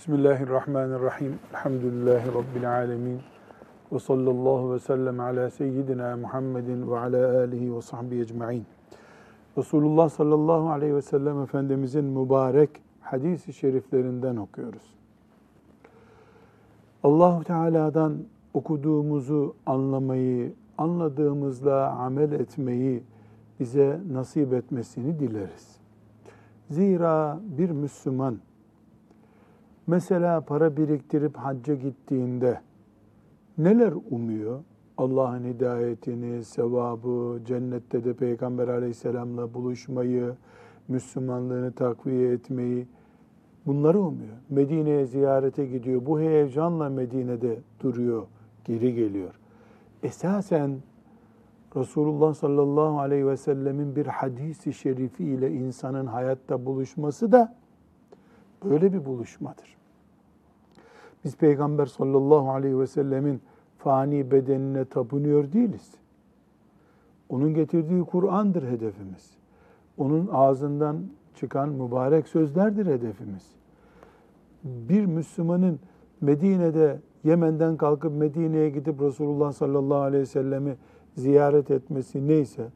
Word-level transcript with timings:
Bismillahirrahmanirrahim. 0.00 1.38
Elhamdülillahi 1.50 2.28
Rabbil 2.28 2.70
alemin. 2.72 3.20
Ve 3.92 3.98
sallallahu 3.98 4.72
ve 4.74 4.78
sellem 4.78 5.20
ala 5.20 5.50
seyyidina 5.50 6.16
Muhammedin 6.16 6.90
ve 6.90 6.98
ala 6.98 7.38
alihi 7.38 7.76
ve 7.76 7.82
sahbihi 7.82 8.20
ecma'in. 8.20 8.66
Resulullah 9.58 10.08
sallallahu 10.08 10.70
aleyhi 10.70 10.94
ve 10.94 11.02
sellem 11.02 11.42
Efendimizin 11.42 12.04
mübarek 12.04 12.70
hadis-i 13.00 13.52
şeriflerinden 13.52 14.36
okuyoruz. 14.36 14.94
Allahu 17.02 17.44
Teala'dan 17.44 18.18
okuduğumuzu 18.54 19.54
anlamayı, 19.66 20.52
anladığımızla 20.78 21.90
amel 21.90 22.32
etmeyi 22.32 23.02
bize 23.60 24.00
nasip 24.12 24.52
etmesini 24.52 25.20
dileriz. 25.20 25.76
Zira 26.70 27.40
bir 27.58 27.70
Müslüman 27.70 28.38
mesela 29.90 30.40
para 30.40 30.76
biriktirip 30.76 31.36
hacca 31.36 31.74
gittiğinde 31.74 32.60
neler 33.58 33.92
umuyor? 34.10 34.60
Allah'ın 34.98 35.44
hidayetini, 35.44 36.44
sevabı, 36.44 37.40
cennette 37.46 38.04
de 38.04 38.14
Peygamber 38.14 38.68
aleyhisselamla 38.68 39.54
buluşmayı, 39.54 40.34
Müslümanlığını 40.88 41.72
takviye 41.72 42.32
etmeyi 42.32 42.86
bunları 43.66 44.00
umuyor. 44.00 44.36
Medine'ye 44.50 45.06
ziyarete 45.06 45.66
gidiyor. 45.66 46.06
Bu 46.06 46.20
heyecanla 46.20 46.88
Medine'de 46.88 47.58
duruyor, 47.80 48.26
geri 48.64 48.94
geliyor. 48.94 49.34
Esasen 50.02 50.78
Resulullah 51.76 52.34
sallallahu 52.34 53.00
aleyhi 53.00 53.26
ve 53.26 53.36
sellemin 53.36 53.96
bir 53.96 54.06
hadisi 54.06 54.72
şerifi 54.72 55.24
ile 55.24 55.52
insanın 55.52 56.06
hayatta 56.06 56.66
buluşması 56.66 57.32
da 57.32 57.54
böyle 58.64 58.92
bir 58.92 59.04
buluşmadır. 59.04 59.79
Biz 61.24 61.36
Peygamber 61.36 61.86
sallallahu 61.86 62.50
aleyhi 62.50 62.78
ve 62.78 62.86
sellemin 62.86 63.40
fani 63.78 64.30
bedenine 64.30 64.84
tapınıyor 64.84 65.52
değiliz. 65.52 65.94
Onun 67.28 67.54
getirdiği 67.54 68.04
Kur'an'dır 68.04 68.62
hedefimiz. 68.62 69.30
Onun 69.98 70.28
ağzından 70.32 71.02
çıkan 71.34 71.68
mübarek 71.68 72.28
sözlerdir 72.28 72.86
hedefimiz. 72.86 73.52
Bir 74.64 75.06
Müslümanın 75.06 75.80
Medine'de 76.20 77.00
Yemen'den 77.24 77.76
kalkıp 77.76 78.12
Medine'ye 78.12 78.70
gidip 78.70 79.00
Resulullah 79.00 79.52
sallallahu 79.52 79.98
aleyhi 79.98 80.22
ve 80.22 80.26
sellemi 80.26 80.76
ziyaret 81.16 81.70
etmesi 81.70 82.28
neyse 82.28 82.66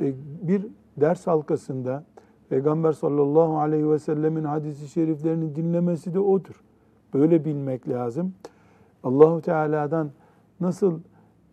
e, 0.00 0.14
bir 0.42 0.66
ders 0.96 1.26
halkasında 1.26 2.04
Peygamber 2.48 2.92
sallallahu 2.92 3.58
aleyhi 3.58 3.90
ve 3.90 3.98
sellemin 3.98 4.44
hadisi 4.44 4.88
şeriflerini 4.88 5.56
dinlemesi 5.56 6.14
de 6.14 6.20
odur. 6.20 6.62
Böyle 7.16 7.44
bilmek 7.44 7.88
lazım. 7.88 8.34
Allahu 9.04 9.40
Teala'dan 9.40 10.10
nasıl 10.60 11.00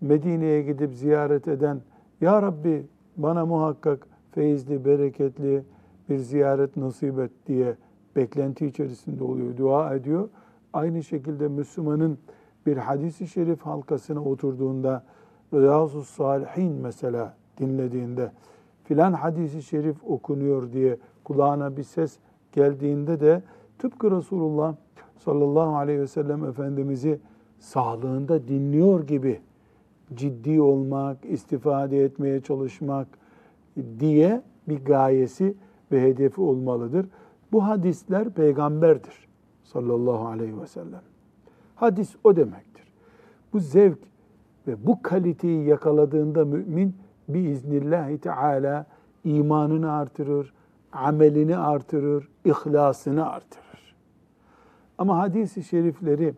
Medine'ye 0.01 0.61
gidip 0.61 0.93
ziyaret 0.93 1.47
eden 1.47 1.81
Ya 2.21 2.41
Rabbi 2.41 2.85
bana 3.17 3.45
muhakkak 3.45 4.07
feyizli, 4.31 4.85
bereketli 4.85 5.63
bir 6.09 6.17
ziyaret 6.17 6.77
nasip 6.77 7.19
et 7.19 7.31
diye 7.47 7.75
beklenti 8.15 8.65
içerisinde 8.65 9.23
oluyor, 9.23 9.57
dua 9.57 9.95
ediyor. 9.95 10.29
Aynı 10.73 11.03
şekilde 11.03 11.47
Müslümanın 11.47 12.17
bir 12.65 12.77
hadisi 12.77 13.27
şerif 13.27 13.61
halkasına 13.61 14.23
oturduğunda 14.23 15.03
Riyazu 15.53 16.03
Salihin 16.03 16.73
mesela 16.73 17.33
dinlediğinde 17.57 18.31
filan 18.83 19.13
hadisi 19.13 19.63
şerif 19.63 20.03
okunuyor 20.07 20.71
diye 20.71 20.97
kulağına 21.23 21.77
bir 21.77 21.83
ses 21.83 22.17
geldiğinde 22.51 23.19
de 23.19 23.41
tıpkı 23.79 24.11
Resulullah 24.11 24.75
sallallahu 25.25 25.75
aleyhi 25.75 25.99
ve 25.99 26.07
sellem 26.07 26.45
Efendimiz'i 26.45 27.19
sağlığında 27.59 28.47
dinliyor 28.47 29.07
gibi 29.07 29.41
ciddi 30.13 30.61
olmak, 30.61 31.17
istifade 31.25 32.03
etmeye 32.03 32.41
çalışmak 32.41 33.07
diye 33.99 34.41
bir 34.67 34.85
gayesi 34.85 35.55
ve 35.91 36.01
hedefi 36.01 36.41
olmalıdır. 36.41 37.05
Bu 37.51 37.67
hadisler 37.67 38.29
peygamberdir 38.29 39.27
sallallahu 39.63 40.27
aleyhi 40.27 40.61
ve 40.61 40.67
sellem. 40.67 41.01
Hadis 41.75 42.15
o 42.23 42.35
demektir. 42.35 42.87
Bu 43.53 43.59
zevk 43.59 43.99
ve 44.67 44.87
bu 44.87 45.01
kaliteyi 45.01 45.67
yakaladığında 45.67 46.45
mümin 46.45 46.95
biiznillahü 47.27 48.17
teala 48.17 48.85
imanını 49.23 49.91
artırır, 49.91 50.53
amelini 50.91 51.57
artırır, 51.57 52.29
ihlasını 52.45 53.29
artırır. 53.29 53.62
Ama 55.03 55.17
hadis-i 55.17 55.63
şerifleri 55.63 56.33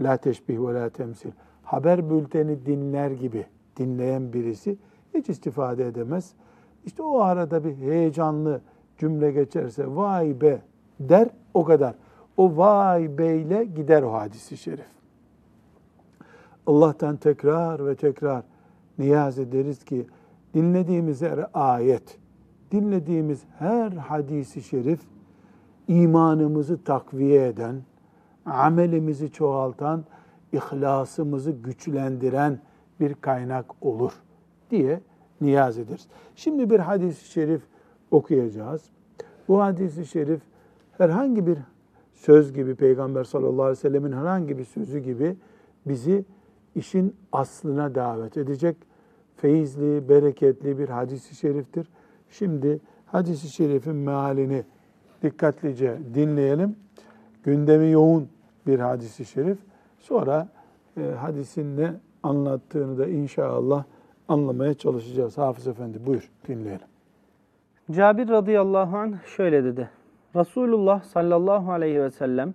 la 0.00 0.16
teşbih 0.16 0.60
ve 0.60 0.74
la 0.74 0.88
temsil 0.88 1.30
haber 1.62 2.10
bülteni 2.10 2.66
dinler 2.66 3.10
gibi 3.10 3.46
dinleyen 3.76 4.32
birisi 4.32 4.76
hiç 5.14 5.28
istifade 5.28 5.86
edemez. 5.86 6.32
İşte 6.84 7.02
o 7.02 7.20
arada 7.20 7.64
bir 7.64 7.76
heyecanlı 7.76 8.60
cümle 8.98 9.32
geçerse 9.32 9.96
vay 9.96 10.40
be 10.40 10.62
der 11.00 11.28
o 11.54 11.64
kadar. 11.64 11.94
O 12.36 12.56
vay 12.56 13.18
beyle 13.18 13.64
gider 13.64 14.02
o 14.02 14.12
hadisi 14.12 14.56
şerif. 14.56 14.88
Allah'tan 16.66 17.16
tekrar 17.16 17.86
ve 17.86 17.94
tekrar 17.94 18.42
niyaz 18.98 19.38
ederiz 19.38 19.84
ki 19.84 20.06
dinlediğimiz 20.54 21.22
her 21.22 21.46
ayet, 21.54 22.18
dinlediğimiz 22.70 23.44
her 23.58 23.92
hadisi 23.92 24.62
şerif 24.62 25.00
imanımızı 25.88 26.84
takviye 26.84 27.46
eden, 27.46 27.82
amelimizi 28.46 29.32
çoğaltan, 29.32 30.04
ihlasımızı 30.52 31.50
güçlendiren 31.50 32.60
bir 33.00 33.14
kaynak 33.14 33.66
olur 33.80 34.12
diye 34.70 35.00
niyaz 35.40 35.78
ederiz. 35.78 36.06
Şimdi 36.36 36.70
bir 36.70 36.78
hadis-i 36.78 37.24
şerif 37.30 37.62
okuyacağız. 38.10 38.82
Bu 39.48 39.62
hadis-i 39.62 40.06
şerif 40.06 40.40
herhangi 40.98 41.46
bir 41.46 41.58
söz 42.14 42.52
gibi 42.52 42.74
Peygamber 42.74 43.24
sallallahu 43.24 43.62
aleyhi 43.62 43.78
ve 43.78 43.80
sellemin 43.80 44.12
herhangi 44.12 44.58
bir 44.58 44.64
sözü 44.64 44.98
gibi 44.98 45.36
bizi 45.86 46.24
işin 46.74 47.16
aslına 47.32 47.94
davet 47.94 48.36
edecek 48.36 48.76
feyizli, 49.36 50.08
bereketli 50.08 50.78
bir 50.78 50.88
hadis-i 50.88 51.34
şeriftir. 51.34 51.88
Şimdi 52.30 52.80
hadis-i 53.06 53.48
şerifin 53.48 53.96
mealini 53.96 54.64
dikkatlice 55.26 55.98
dinleyelim. 56.14 56.76
Gündemi 57.44 57.90
yoğun 57.90 58.28
bir 58.66 58.78
hadis-i 58.78 59.24
şerif. 59.24 59.58
Sonra 59.98 60.48
e, 60.96 61.02
hadisin 61.02 61.76
ne 61.76 61.92
anlattığını 62.22 62.98
da 62.98 63.06
inşallah 63.06 63.84
anlamaya 64.28 64.74
çalışacağız. 64.74 65.38
Hafız 65.38 65.66
Efendi 65.66 66.06
buyur 66.06 66.30
dinleyelim. 66.48 66.86
Cabir 67.90 68.28
radıyallahu 68.28 68.96
anh 68.96 69.24
şöyle 69.36 69.64
dedi. 69.64 69.90
Resulullah 70.36 71.02
sallallahu 71.02 71.72
aleyhi 71.72 72.00
ve 72.00 72.10
sellem 72.10 72.54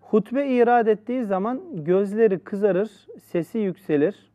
hutbe 0.00 0.48
irad 0.48 0.86
ettiği 0.86 1.24
zaman 1.24 1.60
gözleri 1.72 2.38
kızarır, 2.38 2.90
sesi 3.22 3.58
yükselir. 3.58 4.30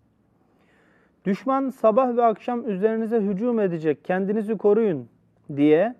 Düşman 1.26 1.70
sabah 1.70 2.16
ve 2.16 2.24
akşam 2.24 2.70
üzerinize 2.70 3.22
hücum 3.22 3.60
edecek, 3.60 4.06
kendinizi 4.06 4.58
koruyun 4.58 5.08
diye 5.56 5.96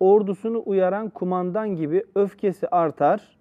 ordusunu 0.00 0.62
uyaran 0.66 1.08
kumandan 1.08 1.76
gibi 1.76 2.04
öfkesi 2.14 2.68
artar 2.68 3.36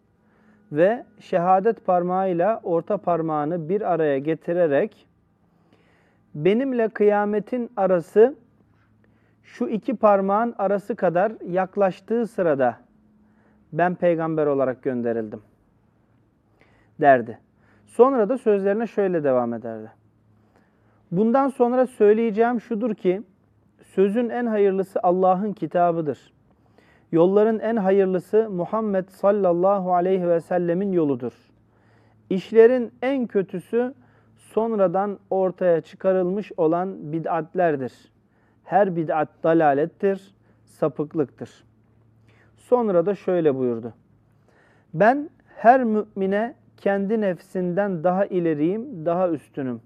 ve 0.71 1.05
şehadet 1.19 1.85
parmağıyla 1.85 2.59
orta 2.63 2.97
parmağını 2.97 3.69
bir 3.69 3.93
araya 3.93 4.19
getirerek 4.19 5.07
benimle 6.35 6.89
kıyametin 6.89 7.69
arası 7.77 8.35
şu 9.43 9.67
iki 9.67 9.95
parmağın 9.95 10.55
arası 10.57 10.95
kadar 10.95 11.31
yaklaştığı 11.47 12.27
sırada 12.27 12.77
ben 13.73 13.95
peygamber 13.95 14.45
olarak 14.45 14.83
gönderildim 14.83 15.41
derdi. 17.01 17.39
Sonra 17.85 18.29
da 18.29 18.37
sözlerine 18.37 18.87
şöyle 18.87 19.23
devam 19.23 19.53
ederdi. 19.53 19.91
Bundan 21.11 21.49
sonra 21.49 21.87
söyleyeceğim 21.87 22.61
şudur 22.61 22.95
ki 22.95 23.21
sözün 23.83 24.29
en 24.29 24.45
hayırlısı 24.45 24.99
Allah'ın 25.03 25.53
kitabıdır. 25.53 26.33
Yolların 27.11 27.59
en 27.59 27.75
hayırlısı 27.75 28.49
Muhammed 28.49 29.09
sallallahu 29.09 29.93
aleyhi 29.93 30.27
ve 30.27 30.39
sellemin 30.41 30.91
yoludur. 30.91 31.33
İşlerin 32.29 32.91
en 33.01 33.27
kötüsü 33.27 33.93
sonradan 34.37 35.19
ortaya 35.29 35.81
çıkarılmış 35.81 36.51
olan 36.57 37.13
bid'atlerdir. 37.13 37.93
Her 38.63 38.95
bid'at 38.95 39.29
dalalettir, 39.43 40.35
sapıklıktır. 40.65 41.63
Sonra 42.57 43.05
da 43.05 43.15
şöyle 43.15 43.55
buyurdu. 43.55 43.93
Ben 44.93 45.29
her 45.55 45.83
mümine 45.83 46.55
kendi 46.77 47.21
nefsinden 47.21 48.03
daha 48.03 48.25
ileriyim, 48.25 49.05
daha 49.05 49.29
üstünüm. 49.29 49.81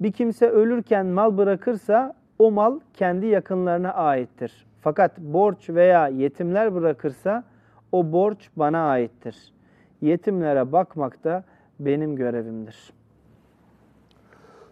Bir 0.00 0.12
kimse 0.12 0.48
ölürken 0.48 1.06
mal 1.06 1.38
bırakırsa 1.38 2.14
o 2.38 2.50
mal 2.50 2.80
kendi 2.94 3.26
yakınlarına 3.26 3.92
aittir. 3.92 4.66
Fakat 4.82 5.18
borç 5.18 5.70
veya 5.70 6.08
yetimler 6.08 6.74
bırakırsa 6.74 7.44
O 7.92 8.12
borç 8.12 8.50
bana 8.56 8.88
aittir. 8.88 9.52
Yetimlere 10.00 10.72
bakmak 10.72 11.24
da 11.24 11.44
benim 11.80 12.16
görevimdir. 12.16 12.92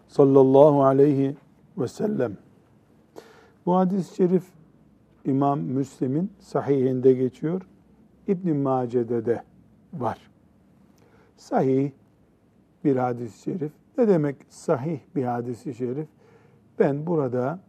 Sallallahu 0.07 0.83
aleyhi 0.83 1.35
ve 1.77 1.87
sellem. 1.87 2.37
Bu 3.65 3.75
hadis-i 3.75 4.15
şerif 4.15 4.43
İmam 5.25 5.59
Müslim'in 5.59 6.31
sahihinde 6.39 7.13
geçiyor. 7.13 7.61
İbn 8.27 8.55
Mace'de 8.55 9.25
de 9.25 9.43
var. 9.93 10.17
Sahih 11.37 11.91
bir 12.83 12.95
hadis-i 12.95 13.41
şerif. 13.41 13.71
Ne 13.97 14.07
demek 14.07 14.35
sahih 14.49 14.99
bir 15.15 15.23
hadis-i 15.23 15.73
şerif? 15.73 16.07
Ben 16.79 17.07
burada 17.07 17.59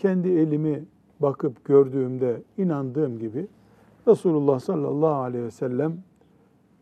kendi 0.00 0.28
elimi 0.28 0.84
bakıp 1.20 1.64
gördüğümde 1.64 2.42
inandığım 2.58 3.18
gibi 3.18 3.46
Resulullah 4.08 4.60
sallallahu 4.60 5.14
aleyhi 5.14 5.44
ve 5.44 5.50
sellem 5.50 6.02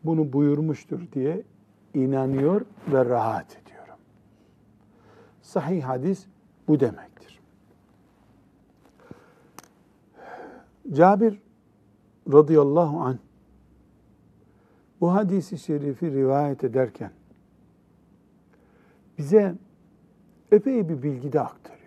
bunu 0.03 0.33
buyurmuştur 0.33 1.11
diye 1.13 1.43
inanıyor 1.93 2.61
ve 2.91 3.05
rahat 3.05 3.57
ediyorum. 3.63 3.95
Sahih 5.41 5.83
hadis 5.83 6.25
bu 6.67 6.79
demektir. 6.79 7.39
Cabir 10.91 11.41
radıyallahu 12.33 12.99
anh 12.99 13.17
bu 15.01 15.13
hadisi 15.13 15.57
şerifi 15.57 16.11
rivayet 16.11 16.63
ederken 16.63 17.11
bize 19.17 19.55
epey 20.51 20.89
bir 20.89 21.03
bilgi 21.03 21.33
de 21.33 21.41
aktarıyor. 21.41 21.78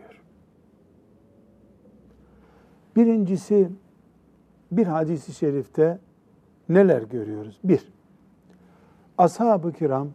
Birincisi 2.96 3.70
bir 4.72 4.86
hadisi 4.86 5.34
şerifte 5.34 5.98
neler 6.68 7.02
görüyoruz? 7.02 7.58
Bir, 7.64 7.88
ashab-ı 9.18 9.72
kiram 9.72 10.08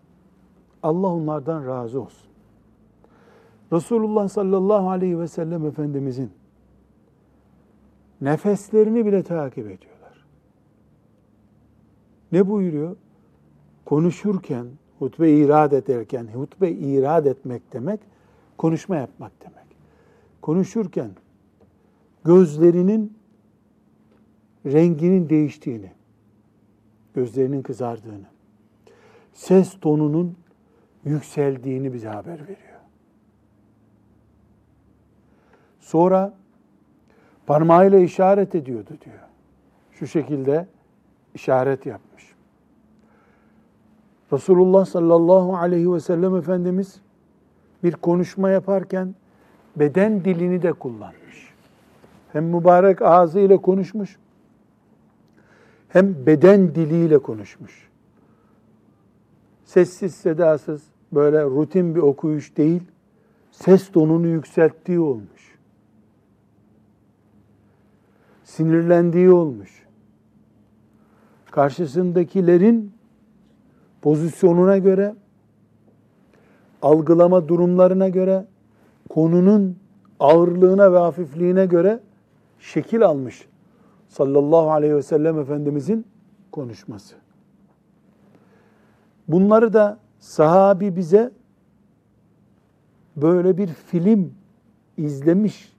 Allah 0.84 1.08
onlardan 1.08 1.68
razı 1.68 2.02
olsun. 2.02 2.28
Resulullah 3.74 4.30
sallallahu 4.30 4.90
aleyhi 4.90 5.20
ve 5.20 5.28
sellem 5.28 5.66
Efendimizin 5.66 6.32
nefeslerini 8.22 9.06
bile 9.06 9.24
takip 9.24 9.66
ediyorlar. 9.66 10.26
Ne 12.32 12.48
buyuruyor? 12.48 12.96
Konuşurken, 13.86 14.68
hutbe 15.00 15.32
irad 15.32 15.72
ederken, 15.72 16.28
hutbe 16.34 16.72
irad 16.72 17.26
etmek 17.26 17.74
demek, 17.74 18.00
konuşma 18.58 18.96
yapmak 18.96 19.32
demek. 19.42 19.68
Konuşurken 20.42 21.12
gözlerinin 22.26 23.18
renginin 24.66 25.30
değiştiğini, 25.30 25.92
gözlerinin 27.14 27.62
kızardığını, 27.62 28.26
ses 29.34 29.80
tonunun 29.80 30.38
yükseldiğini 31.06 31.94
bize 31.94 32.08
haber 32.08 32.42
veriyor. 32.42 32.78
Sonra 35.80 36.34
parmağıyla 37.46 38.00
işaret 38.00 38.56
ediyordu 38.56 38.90
diyor. 39.06 39.20
Şu 39.92 40.08
şekilde 40.08 40.68
işaret 41.34 41.86
yapmış. 41.86 42.36
Resulullah 44.34 44.86
sallallahu 44.86 45.58
aleyhi 45.58 45.94
ve 45.94 46.00
sellem 46.00 46.36
Efendimiz 46.36 47.02
bir 47.84 47.94
konuşma 47.94 48.50
yaparken 48.50 49.16
beden 49.76 50.26
dilini 50.26 50.62
de 50.62 50.74
kullanmış. 50.74 51.47
Hem 52.38 52.46
mübarek 52.46 53.02
ağzıyla 53.02 53.58
konuşmuş, 53.58 54.18
hem 55.90 56.26
beden 56.26 56.76
diliyle 56.76 57.18
konuşmuş. 57.18 57.90
Sessiz 59.66 60.16
sedasız 60.16 60.84
böyle 61.12 61.44
rutin 61.44 61.96
bir 61.96 62.00
okuyuş 62.00 62.58
değil, 62.58 62.84
ses 63.52 63.92
tonunu 63.92 64.28
yükselttiği 64.28 65.00
olmuş. 65.00 65.58
Sinirlendiği 68.44 69.32
olmuş. 69.32 69.86
Karşısındakilerin 71.52 72.94
pozisyonuna 74.02 74.78
göre, 74.78 75.16
algılama 76.82 77.48
durumlarına 77.48 78.10
göre, 78.10 78.46
konunun 79.10 79.78
ağırlığına 80.20 80.94
ve 80.94 80.98
hafifliğine 80.98 81.66
göre 81.66 82.00
şekil 82.60 83.06
almış 83.06 83.48
sallallahu 84.08 84.72
aleyhi 84.72 84.96
ve 84.96 85.04
sellem 85.04 85.40
Efendimizin 85.40 86.06
konuşması. 86.52 87.16
Bunları 89.28 89.74
da 89.74 90.00
sahabi 90.20 90.96
bize 90.96 91.32
böyle 93.16 93.58
bir 93.58 93.68
film 93.68 94.34
izlemiş 94.98 95.74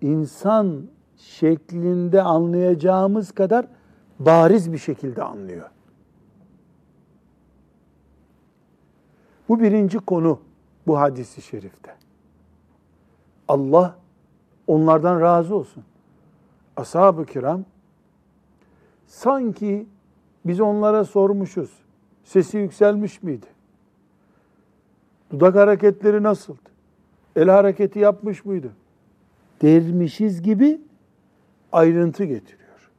insan 0.00 0.82
şeklinde 1.16 2.22
anlayacağımız 2.22 3.32
kadar 3.32 3.66
bariz 4.18 4.72
bir 4.72 4.78
şekilde 4.78 5.22
anlıyor. 5.22 5.70
Bu 9.48 9.60
birinci 9.60 9.98
konu 9.98 10.40
bu 10.86 11.00
hadisi 11.00 11.42
şerifte. 11.42 11.94
Allah 13.48 13.96
onlardan 14.66 15.20
razı 15.20 15.54
olsun. 15.54 15.84
Ashab-ı 16.76 17.26
kiram 17.26 17.64
sanki 19.06 19.86
biz 20.44 20.60
onlara 20.60 21.04
sormuşuz. 21.04 21.70
Sesi 22.24 22.58
yükselmiş 22.58 23.22
miydi? 23.22 23.46
Dudak 25.30 25.54
hareketleri 25.54 26.22
nasıldı? 26.22 26.58
El 27.36 27.48
hareketi 27.48 27.98
yapmış 27.98 28.44
mıydı? 28.44 28.70
Dermişiz 29.62 30.42
gibi 30.42 30.80
ayrıntı 31.72 32.24
getiriyor. 32.24 32.90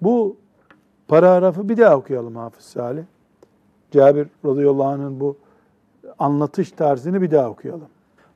Bu 0.00 0.36
paragrafı 1.08 1.68
bir 1.68 1.76
daha 1.76 1.96
okuyalım 1.96 2.36
Hafız 2.36 2.64
Salih. 2.64 3.02
Cabir 3.90 4.28
radıyallahu 4.44 4.84
anh'ın 4.84 5.20
bu 5.20 5.36
anlatış 6.18 6.70
tarzını 6.72 7.22
bir 7.22 7.30
daha 7.30 7.50
okuyalım. 7.50 7.88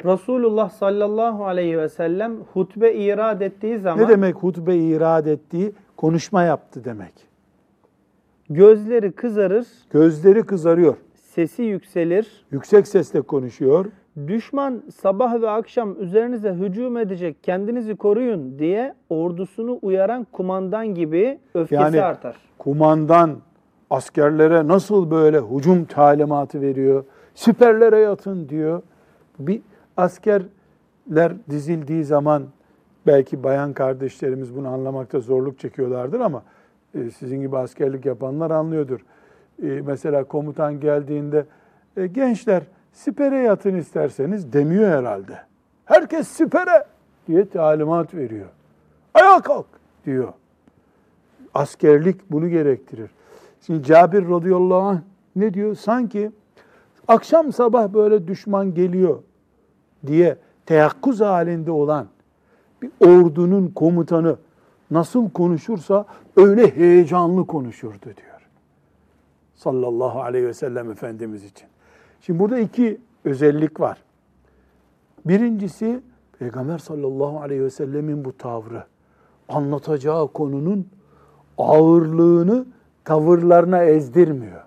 Resulullah 0.05 0.71
sallallahu 0.71 1.45
aleyhi 1.47 1.78
ve 1.78 1.88
sellem 1.88 2.37
hutbe 2.52 2.95
irad 2.95 3.40
ettiği 3.40 3.78
zaman 3.78 4.05
Ne 4.05 4.09
demek 4.09 4.37
hutbe 4.37 4.76
irad 4.76 5.26
ettiği? 5.26 5.73
Konuşma 5.97 6.43
yaptı 6.43 6.85
demek. 6.85 7.12
gözleri 8.50 9.12
kızarır, 9.12 9.67
Gözleri 9.90 10.43
kızarıyor. 10.43 10.95
sesi 11.14 11.62
yükselir. 11.62 12.45
Yüksek 12.50 12.88
sesle 12.88 13.21
konuşuyor. 13.21 13.87
Düşman 14.26 14.83
sabah 15.02 15.40
ve 15.43 15.50
akşam 15.50 16.02
üzerinize 16.02 16.52
hücum 16.55 16.97
edecek, 16.97 17.37
kendinizi 17.43 17.97
koruyun 17.97 18.59
diye 18.59 18.95
ordusunu 19.11 19.78
uyaran 19.83 20.26
kumandan 20.33 20.95
gibi 20.95 21.38
öfkesi 21.55 21.83
Yani- 21.83 22.02
artar. 22.02 22.37
Kumandan 22.59 23.31
askerlere 23.90 24.69
nasıl 24.69 25.11
böyle 25.11 25.40
hücum 25.40 25.85
talimatı 25.85 26.61
veriyor? 26.61 27.05
Siperlere 27.35 27.99
yatın 27.99 28.49
diyor. 28.49 28.83
Bir 29.38 29.61
askerler 29.99 31.33
dizildiği 31.50 32.05
zaman 32.05 32.47
belki 33.07 33.43
bayan 33.43 33.73
kardeşlerimiz 33.73 34.57
bunu 34.57 34.69
anlamakta 34.69 35.21
zorluk 35.21 35.59
çekiyorlardır 35.59 36.21
ama 36.21 36.43
e, 36.95 37.11
sizin 37.11 37.40
gibi 37.40 37.57
askerlik 37.57 38.07
yapanlar 38.07 38.50
anlıyordur. 38.50 39.00
E, 39.62 39.67
mesela 39.67 40.25
komutan 40.25 40.81
geldiğinde 40.81 41.47
e, 41.97 42.07
gençler 42.07 42.62
sipere 42.93 43.38
yatın 43.38 43.75
isterseniz 43.75 44.52
demiyor 44.52 44.99
herhalde. 44.99 45.38
Herkes 45.85 46.28
sipere 46.28 46.85
diye 47.26 47.49
talimat 47.49 48.14
veriyor. 48.14 48.49
Ayağa 49.14 49.40
kalk 49.40 49.67
diyor. 50.07 50.33
Askerlik 51.55 52.31
bunu 52.31 52.49
gerektirir. 52.49 53.11
Şimdi 53.67 53.83
Cabir 53.83 54.31
radıyallahu 54.31 54.81
anh 54.81 55.00
ne 55.37 55.55
diyor? 55.55 55.75
Sanki 55.75 56.31
akşam 57.09 57.52
sabah 57.52 57.93
böyle 57.93 58.28
düşman 58.28 58.75
geliyor 58.75 59.19
diye 60.07 60.37
teyakkuz 60.67 61.21
halinde 61.21 61.71
olan 61.71 62.07
bir 62.83 62.90
ordunun 63.00 63.69
komutanı 63.69 64.37
nasıl 64.90 65.31
konuşursa 65.31 66.07
öyle 66.37 66.76
heyecanlı 66.76 67.47
konuşurdu 67.47 68.05
diyor. 68.05 68.49
Sallallahu 69.55 70.21
aleyhi 70.21 70.47
ve 70.47 70.55
sellem 70.55 70.90
Efendimiz 70.90 71.45
için. 71.45 71.69
Şimdi 72.21 72.38
burada 72.38 72.59
iki 72.59 73.00
özellik 73.25 73.81
var. 73.81 73.99
Birincisi 75.25 76.00
Peygamber 76.38 76.78
sallallahu 76.78 77.40
aleyhi 77.40 77.62
ve 77.62 77.71
sellemin 77.71 78.25
bu 78.25 78.37
tavrı. 78.37 78.85
Anlatacağı 79.49 80.28
konunun 80.28 80.88
ağırlığını 81.59 82.67
tavırlarına 83.05 83.85
ezdirmiyor. 83.85 84.62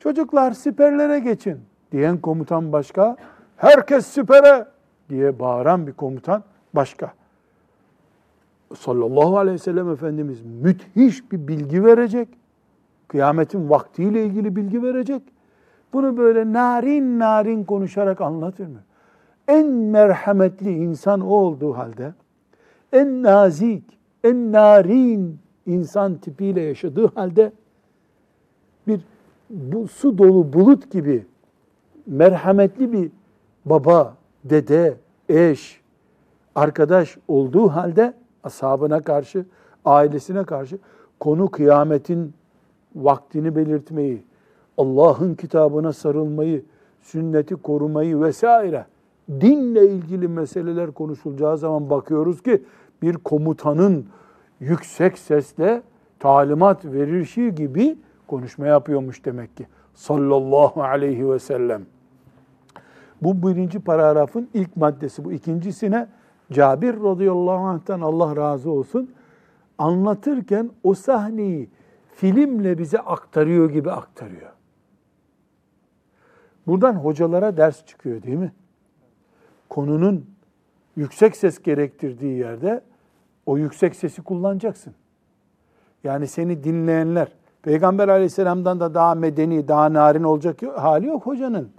Çocuklar 0.00 0.52
siperlere 0.52 1.18
geçin 1.18 1.60
diyen 1.94 2.18
komutan 2.18 2.72
başka, 2.72 3.16
herkes 3.56 4.06
sipere 4.06 4.66
diye 5.08 5.38
bağıran 5.38 5.86
bir 5.86 5.92
komutan 5.92 6.42
başka. 6.74 7.12
sallallahu 8.76 9.38
aleyhi 9.38 9.54
ve 9.54 9.58
sellem 9.58 9.90
Efendimiz 9.90 10.42
müthiş 10.42 11.32
bir 11.32 11.48
bilgi 11.48 11.84
verecek. 11.84 12.28
Kıyametin 13.08 13.70
vaktiyle 13.70 14.26
ilgili 14.26 14.56
bilgi 14.56 14.82
verecek. 14.82 15.22
Bunu 15.92 16.16
böyle 16.16 16.52
narin 16.52 17.18
narin 17.18 17.64
konuşarak 17.64 18.20
anlatır 18.20 18.66
mı? 18.66 18.82
En 19.48 19.66
merhametli 19.66 20.70
insan 20.70 21.20
o 21.20 21.28
olduğu 21.28 21.76
halde, 21.76 22.14
en 22.92 23.22
nazik, 23.22 23.98
en 24.24 24.52
narin 24.52 25.38
insan 25.66 26.14
tipiyle 26.14 26.60
yaşadığı 26.60 27.06
halde 27.14 27.52
bir 28.86 29.00
bu 29.50 29.88
su 29.88 30.18
dolu 30.18 30.52
bulut 30.52 30.90
gibi 30.90 31.26
merhametli 32.06 32.92
bir 32.92 33.10
baba, 33.64 34.14
dede, 34.44 34.96
eş, 35.28 35.80
arkadaş 36.54 37.18
olduğu 37.28 37.68
halde 37.68 38.14
ashabına 38.44 39.00
karşı, 39.00 39.46
ailesine 39.84 40.44
karşı 40.44 40.78
konu 41.20 41.50
kıyametin 41.50 42.34
vaktini 42.96 43.56
belirtmeyi, 43.56 44.24
Allah'ın 44.78 45.34
kitabına 45.34 45.92
sarılmayı, 45.92 46.64
sünneti 47.02 47.56
korumayı 47.56 48.20
vesaire 48.20 48.86
dinle 49.28 49.88
ilgili 49.88 50.28
meseleler 50.28 50.90
konuşulacağı 50.90 51.58
zaman 51.58 51.90
bakıyoruz 51.90 52.42
ki 52.42 52.62
bir 53.02 53.14
komutanın 53.14 54.06
yüksek 54.60 55.18
sesle 55.18 55.82
talimat 56.18 56.84
verir 56.84 57.50
gibi 57.56 57.98
konuşma 58.26 58.66
yapıyormuş 58.66 59.24
demek 59.24 59.56
ki. 59.56 59.66
Sallallahu 59.94 60.82
aleyhi 60.82 61.30
ve 61.30 61.38
sellem. 61.38 61.82
Bu 63.24 63.48
birinci 63.48 63.80
paragrafın 63.80 64.48
ilk 64.54 64.76
maddesi. 64.76 65.24
Bu 65.24 65.32
ikincisine 65.32 66.08
Cabir 66.52 66.94
radıyallahu 66.94 67.64
anh'tan 67.64 68.00
Allah 68.00 68.36
razı 68.36 68.70
olsun 68.70 69.14
anlatırken 69.78 70.70
o 70.82 70.94
sahneyi 70.94 71.70
filmle 72.14 72.78
bize 72.78 72.98
aktarıyor 72.98 73.70
gibi 73.70 73.90
aktarıyor. 73.90 74.52
Buradan 76.66 76.94
hocalara 76.94 77.56
ders 77.56 77.86
çıkıyor 77.86 78.22
değil 78.22 78.36
mi? 78.36 78.52
Konunun 79.68 80.26
yüksek 80.96 81.36
ses 81.36 81.62
gerektirdiği 81.62 82.38
yerde 82.38 82.80
o 83.46 83.58
yüksek 83.58 83.96
sesi 83.96 84.22
kullanacaksın. 84.22 84.94
Yani 86.04 86.26
seni 86.26 86.64
dinleyenler, 86.64 87.28
Peygamber 87.62 88.08
aleyhisselamdan 88.08 88.80
da 88.80 88.94
daha 88.94 89.14
medeni, 89.14 89.68
daha 89.68 89.92
narin 89.92 90.22
olacak 90.22 90.62
hali 90.76 91.06
yok 91.06 91.26
hocanın. 91.26 91.70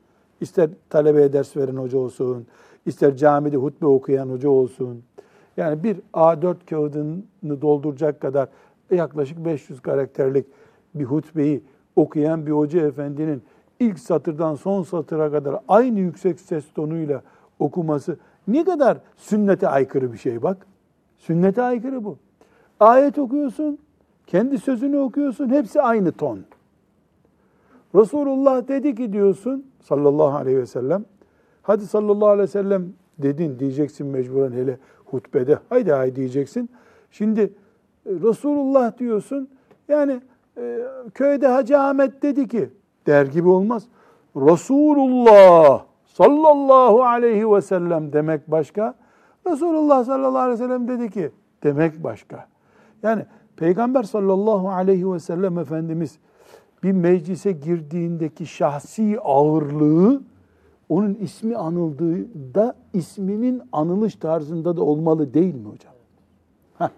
İster 0.46 0.70
talebeye 0.90 1.34
ders 1.34 1.58
veren 1.58 1.76
hoca 1.76 1.98
olsun, 1.98 2.46
ister 2.86 3.16
camide 3.16 3.58
hutbe 3.58 3.86
okuyan 3.86 4.30
hoca 4.30 4.50
olsun. 4.50 5.04
Yani 5.58 5.84
bir 5.84 5.98
A4 6.14 6.56
kağıdını 6.70 7.62
dolduracak 7.62 8.22
kadar 8.22 8.48
yaklaşık 8.92 9.46
500 9.46 9.82
karakterlik 9.82 10.46
bir 10.96 11.04
hutbeyi 11.04 11.62
okuyan 11.96 12.46
bir 12.46 12.52
hoca 12.52 12.88
efendinin 12.88 13.42
ilk 13.80 14.00
satırdan 14.00 14.56
son 14.56 14.84
satıra 14.84 15.32
kadar 15.32 15.56
aynı 15.68 16.00
yüksek 16.00 16.40
ses 16.40 16.66
tonuyla 16.76 17.22
okuması 17.60 18.18
ne 18.48 18.64
kadar 18.64 18.98
sünnete 19.18 19.68
aykırı 19.68 20.14
bir 20.14 20.18
şey 20.18 20.44
bak. 20.44 20.68
Sünnete 21.18 21.62
aykırı 21.62 22.04
bu. 22.04 22.18
Ayet 22.80 23.20
okuyorsun, 23.20 23.80
kendi 24.28 24.58
sözünü 24.58 24.98
okuyorsun, 24.98 25.50
hepsi 25.50 25.82
aynı 25.82 26.12
ton. 26.12 26.40
Resulullah 27.96 28.68
dedi 28.68 28.96
ki 28.96 29.14
diyorsun 29.14 29.66
sallallahu 29.86 30.38
aleyhi 30.38 30.58
ve 30.58 30.66
sellem, 30.66 31.06
hadi 31.62 31.88
sallallahu 31.88 32.30
aleyhi 32.30 32.44
ve 32.44 32.52
sellem 32.52 32.94
dedin 33.18 33.60
diyeceksin 33.60 34.08
mecburen 34.08 34.52
hele 34.52 34.78
hutbede, 35.06 35.60
haydi 35.70 35.92
haydi 35.92 36.16
diyeceksin. 36.16 36.70
Şimdi 37.12 37.42
e, 37.42 37.50
Resulullah 38.06 38.98
diyorsun, 38.98 39.50
yani 39.88 40.22
e, 40.58 40.80
köyde 41.14 41.48
Hacı 41.48 41.80
Ahmet 41.80 42.22
dedi 42.24 42.48
ki, 42.48 42.70
der 43.08 43.26
gibi 43.26 43.50
olmaz. 43.50 43.84
Resulullah 44.36 45.86
sallallahu 46.06 47.04
aleyhi 47.04 47.52
ve 47.52 47.62
sellem 47.62 48.14
demek 48.14 48.52
başka. 48.52 48.96
Resulullah 49.48 50.04
sallallahu 50.04 50.38
aleyhi 50.38 50.60
ve 50.60 50.64
sellem 50.64 50.88
dedi 50.88 51.10
ki 51.10 51.32
demek 51.64 52.04
başka. 52.04 52.48
Yani 53.04 53.26
Peygamber 53.58 54.04
sallallahu 54.04 54.70
aleyhi 54.70 55.14
ve 55.14 55.20
sellem 55.20 55.58
Efendimiz 55.58 56.20
bir 56.86 56.92
meclise 56.92 57.52
girdiğindeki 57.52 58.46
şahsi 58.46 59.20
ağırlığı 59.24 60.22
onun 60.90 61.14
ismi 61.14 61.58
anıldığında 61.58 62.76
isminin 62.94 63.62
anılış 63.72 64.16
tarzında 64.16 64.78
da 64.78 64.84
olmalı 64.84 65.34
değil 65.34 65.56
mi 65.56 65.68
hocam? 65.70 65.94
Heh. 66.78 66.90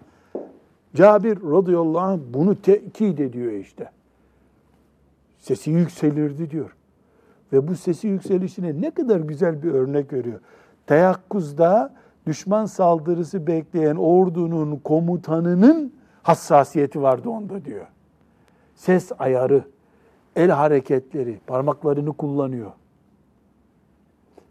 Cabir 0.94 1.36
radıyallahu 1.42 2.00
anh 2.00 2.20
bunu 2.34 2.62
tekit 2.62 3.20
ediyor 3.20 3.52
işte. 3.52 3.90
Sesi 5.38 5.70
yükselirdi 5.70 6.50
diyor. 6.50 6.76
Ve 7.52 7.68
bu 7.68 7.76
sesi 7.76 8.08
yükselişine 8.08 8.80
ne 8.80 8.90
kadar 8.90 9.20
güzel 9.20 9.62
bir 9.62 9.70
örnek 9.70 10.12
veriyor. 10.12 10.40
Teyakkuzda 10.86 11.94
düşman 12.26 12.64
saldırısı 12.64 13.46
bekleyen 13.46 13.96
ordunun 13.96 14.76
komutanının 14.76 15.92
hassasiyeti 16.22 17.02
vardı 17.02 17.28
onda 17.28 17.64
diyor. 17.64 17.86
Ses 18.74 19.12
ayarı, 19.18 19.64
el 20.38 20.50
hareketleri, 20.50 21.40
parmaklarını 21.46 22.12
kullanıyor. 22.12 22.72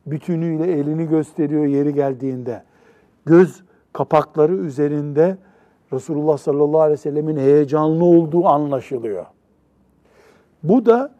Bütünüyle 0.07 0.71
elini 0.71 1.07
gösteriyor 1.07 1.65
yeri 1.65 1.93
geldiğinde. 1.93 2.63
Göz 3.25 3.63
kapakları 3.93 4.55
üzerinde 4.55 5.37
Resulullah 5.93 6.37
sallallahu 6.37 6.81
aleyhi 6.81 6.99
ve 6.99 7.01
sellemin 7.01 7.37
heyecanlı 7.37 8.05
olduğu 8.05 8.47
anlaşılıyor. 8.47 9.25
Bu 10.63 10.85
da 10.85 11.11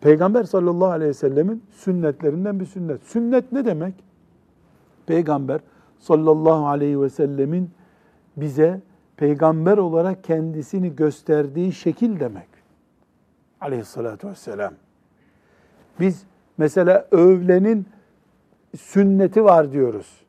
Peygamber 0.00 0.44
sallallahu 0.44 0.90
aleyhi 0.90 1.08
ve 1.08 1.14
sellemin 1.14 1.62
sünnetlerinden 1.70 2.60
bir 2.60 2.66
sünnet. 2.66 3.02
Sünnet 3.02 3.52
ne 3.52 3.64
demek? 3.64 3.94
Peygamber 5.06 5.60
sallallahu 5.98 6.66
aleyhi 6.66 7.00
ve 7.00 7.08
sellemin 7.08 7.70
bize 8.36 8.80
peygamber 9.16 9.78
olarak 9.78 10.24
kendisini 10.24 10.96
gösterdiği 10.96 11.72
şekil 11.72 12.20
demek. 12.20 12.57
Aleyhissalatü 13.60 14.28
vesselam. 14.28 14.74
Biz 16.00 16.24
mesela 16.58 17.06
övlenin 17.10 17.86
sünneti 18.76 19.44
var 19.44 19.72
diyoruz. 19.72 20.20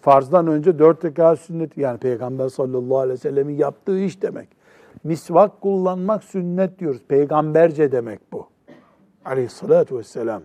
Farzdan 0.00 0.46
önce 0.46 0.78
dört 0.78 1.04
rekat 1.04 1.40
sünneti 1.40 1.80
yani 1.80 1.98
Peygamber 1.98 2.48
sallallahu 2.48 2.98
aleyhi 2.98 3.14
ve 3.14 3.20
sellemin 3.22 3.56
yaptığı 3.56 3.98
iş 3.98 4.22
demek. 4.22 4.48
Misvak 5.04 5.60
kullanmak 5.60 6.24
sünnet 6.24 6.78
diyoruz. 6.78 7.02
Peygamberce 7.08 7.92
demek 7.92 8.32
bu. 8.32 8.48
Aleyhissalatü 9.24 9.98
vesselam. 9.98 10.42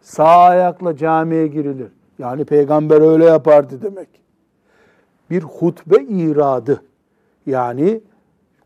Sağ 0.00 0.38
ayakla 0.38 0.96
camiye 0.96 1.46
girilir. 1.46 1.92
Yani 2.18 2.44
peygamber 2.44 3.00
öyle 3.00 3.24
yapardı 3.24 3.82
demek. 3.82 4.08
Bir 5.30 5.42
hutbe 5.42 6.02
iradı. 6.02 6.82
Yani 7.46 8.00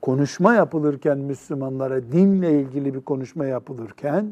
konuşma 0.07 0.55
yapılırken 0.55 1.19
Müslümanlara 1.19 2.03
dinle 2.03 2.61
ilgili 2.61 2.95
bir 2.95 3.01
konuşma 3.01 3.47
yapılırken 3.47 4.31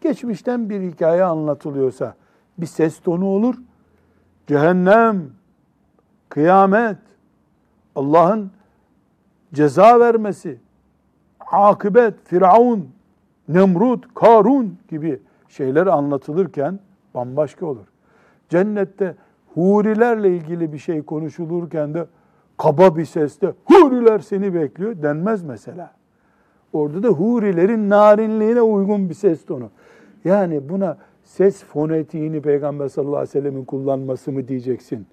geçmişten 0.00 0.70
bir 0.70 0.80
hikaye 0.80 1.24
anlatılıyorsa 1.24 2.14
bir 2.58 2.66
ses 2.66 3.00
tonu 3.00 3.26
olur. 3.26 3.54
Cehennem, 4.46 5.30
kıyamet, 6.28 6.96
Allah'ın 7.96 8.50
ceza 9.54 10.00
vermesi, 10.00 10.58
akıbet, 11.40 12.14
Firavun, 12.24 12.88
Nemrut, 13.48 14.14
Karun 14.14 14.78
gibi 14.88 15.20
şeyler 15.48 15.86
anlatılırken 15.86 16.78
bambaşka 17.14 17.66
olur. 17.66 17.86
Cennette 18.48 19.16
hurilerle 19.54 20.36
ilgili 20.36 20.72
bir 20.72 20.78
şey 20.78 21.02
konuşulurken 21.02 21.94
de 21.94 22.06
kaba 22.58 22.96
bir 22.96 23.04
sesle 23.04 23.52
huriler 23.64 24.18
seni 24.18 24.54
bekliyor 24.54 25.02
denmez 25.02 25.42
mesela. 25.42 25.94
Orada 26.72 27.02
da 27.02 27.08
hurilerin 27.08 27.90
narinliğine 27.90 28.62
uygun 28.62 29.08
bir 29.08 29.14
ses 29.14 29.44
tonu. 29.44 29.70
Yani 30.24 30.68
buna 30.68 30.98
ses 31.22 31.64
fonetiğini 31.64 32.40
Peygamber 32.40 32.88
sallallahu 32.88 33.16
aleyhi 33.16 33.28
ve 33.28 33.40
sellemin 33.40 33.64
kullanması 33.64 34.32
mı 34.32 34.48
diyeceksin? 34.48 35.06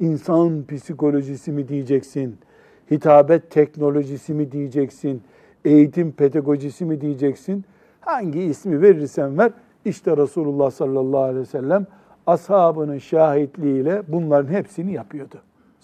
İnsan 0.00 0.64
psikolojisi 0.68 1.52
mi 1.52 1.68
diyeceksin? 1.68 2.38
Hitabet 2.90 3.50
teknolojisi 3.50 4.34
mi 4.34 4.52
diyeceksin? 4.52 5.22
Eğitim 5.64 6.12
pedagojisi 6.12 6.84
mi 6.84 7.00
diyeceksin? 7.00 7.64
Hangi 8.00 8.42
ismi 8.42 8.82
verirsen 8.82 9.38
ver. 9.38 9.52
İşte 9.84 10.16
Resulullah 10.16 10.70
sallallahu 10.70 11.20
aleyhi 11.20 11.40
ve 11.40 11.44
sellem 11.44 11.86
ashabının 12.26 12.98
şahitliğiyle 12.98 14.02
bunların 14.08 14.52
hepsini 14.52 14.92
yapıyordu. 14.92 15.36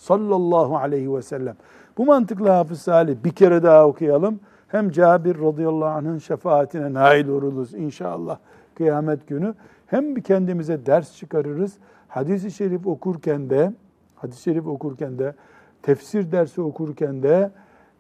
Sallallahu 0.03 0.77
aleyhi 0.77 1.15
ve 1.15 1.23
sellem. 1.23 1.57
Bu 1.99 2.07
mantıkla 2.07 2.59
Hafız 2.59 2.81
Salih 2.81 3.17
bir 3.25 3.31
kere 3.31 3.63
daha 3.63 3.87
okuyalım. 3.87 4.41
Hem 4.69 4.91
Cabir 4.91 5.41
radıyallahu 5.41 5.89
anh'ın 5.89 6.19
şefaatine 6.19 6.95
nail 6.95 7.29
oluruz 7.29 7.75
inşallah 7.75 8.39
kıyamet 8.75 9.29
günü. 9.29 9.55
Hem 9.87 10.17
bir 10.17 10.23
kendimize 10.23 10.87
ders 10.87 11.17
çıkarırız. 11.17 11.73
Hadis-i 12.09 12.51
şerif 12.51 12.87
okurken 12.87 13.51
de 13.51 13.73
hadis-i 14.15 14.43
şerif 14.43 14.67
okurken 14.67 15.19
de, 15.19 15.35
tefsir 15.83 16.33
dersi 16.33 16.61
okurken 16.61 17.23
de, 17.23 17.51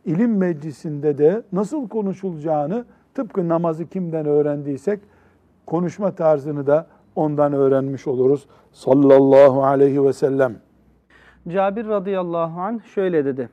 ilim 0.05 0.37
meclisinde 0.37 1.19
de 1.19 1.43
nasıl 1.53 1.89
konuşulacağını 1.89 2.85
tıpkı 3.15 3.49
namazı 3.49 3.87
kimden 3.87 4.27
öğrendiysek 4.27 5.01
konuşma 5.67 6.15
tarzını 6.15 6.67
da 6.67 6.87
ondan 7.17 7.53
öğrenmiş 7.53 8.07
oluruz. 8.07 8.47
Sallallahu 8.73 9.65
aleyhi 9.65 10.05
ve 10.05 10.13
sellem. 10.13 10.72
Cabir 11.49 11.87
radıyallahu 11.87 12.61
anh 12.61 12.85
şöyle 12.85 13.25
dedi. 13.25 13.49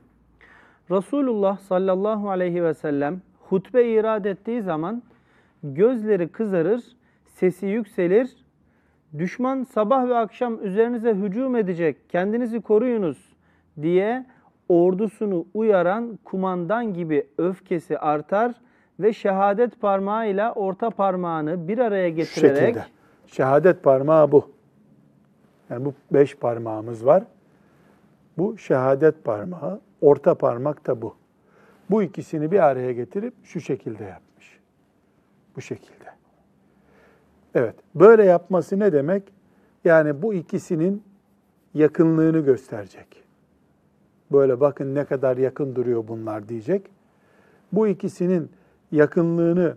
Resulullah 0.92 1.58
sallallahu 1.58 2.30
aleyhi 2.30 2.64
ve 2.64 2.74
sellem 2.74 3.22
hutbe 3.50 3.86
irad 3.90 4.26
ettiği 4.26 4.62
zaman 4.62 5.04
gözleri 5.64 6.28
kızarır, 6.28 6.84
sesi 7.26 7.66
yükselir. 7.66 8.36
Düşman 9.18 9.64
sabah 9.64 10.08
ve 10.08 10.18
akşam 10.18 10.66
üzerinize 10.66 11.14
hücum 11.14 11.56
edecek, 11.56 12.10
kendinizi 12.10 12.62
koruyunuz 12.62 13.36
diye 13.82 14.26
ordusunu 14.70 15.46
uyaran 15.54 16.20
kumandan 16.24 16.94
gibi 16.94 17.28
öfkesi 17.38 18.00
artar 18.00 18.56
ve 19.00 19.14
şehadet 19.14 19.82
parmağıyla 19.82 20.54
orta 20.54 20.90
parmağını 20.90 21.68
bir 21.68 21.78
araya 21.78 22.10
Şu 22.10 22.16
getirerek 22.16 22.60
şekilde. 22.60 22.86
Şehadet 23.28 23.84
parmağı 23.84 24.32
bu. 24.32 24.50
Yani 25.70 25.86
bu 25.86 25.94
beş 26.12 26.36
parmağımız 26.36 27.06
var. 27.06 27.24
Bu 28.40 28.58
şehadet 28.58 29.24
parmağı, 29.24 29.80
orta 30.02 30.36
parmak 30.36 30.88
da 30.88 31.02
bu. 31.02 31.16
Bu 31.90 32.04
ikisini 32.04 32.52
bir 32.52 32.60
araya 32.60 32.94
getirip 32.94 33.34
şu 33.44 33.62
şekilde 33.62 34.04
yapmış. 34.04 34.60
Bu 35.56 35.62
şekilde. 35.62 36.06
Evet, 37.56 37.76
böyle 37.96 38.24
yapması 38.24 38.80
ne 38.80 38.94
demek? 38.94 39.24
Yani 39.86 40.22
bu 40.22 40.34
ikisinin 40.34 41.04
yakınlığını 41.74 42.40
gösterecek. 42.40 43.24
Böyle 44.32 44.60
bakın 44.60 44.96
ne 44.96 45.06
kadar 45.06 45.38
yakın 45.38 45.76
duruyor 45.76 46.08
bunlar 46.08 46.50
diyecek. 46.50 46.92
Bu 47.72 47.88
ikisinin 47.88 48.52
yakınlığını 48.92 49.76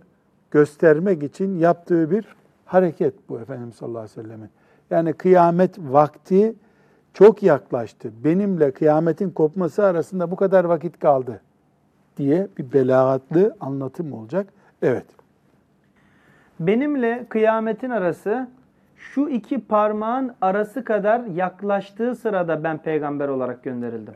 göstermek 0.50 1.23
için 1.23 1.59
yaptığı 1.59 2.11
bir 2.11 2.37
hareket 2.64 3.28
bu 3.28 3.40
Efendimiz 3.40 3.75
sallallahu 3.75 3.99
aleyhi 4.02 4.19
ve 4.19 4.23
sellemin. 4.23 4.50
Yani 4.90 5.12
kıyamet 5.12 5.78
vakti 5.78 6.54
çok 7.14 7.42
yaklaştı. 7.42 8.11
Benimle 8.25 8.71
kıyametin 8.71 9.31
kopması 9.31 9.85
arasında 9.85 10.31
bu 10.31 10.37
kadar 10.37 10.64
vakit 10.64 10.99
kaldı 10.99 11.40
diye 12.16 12.49
bir 12.59 12.73
belagatlı 12.73 13.57
anlatım 13.61 14.12
olacak. 14.12 14.47
Evet. 14.83 15.07
Benimle 16.61 17.26
kıyametin 17.28 17.90
arası 17.90 18.49
şu 18.97 19.28
iki 19.28 19.61
parmağın 19.61 20.35
arası 20.40 20.85
kadar 20.85 21.21
yaklaştığı 21.21 22.14
sırada 22.14 22.64
ben 22.64 22.78
peygamber 22.78 23.28
olarak 23.28 23.64
gönderildim 23.64 24.14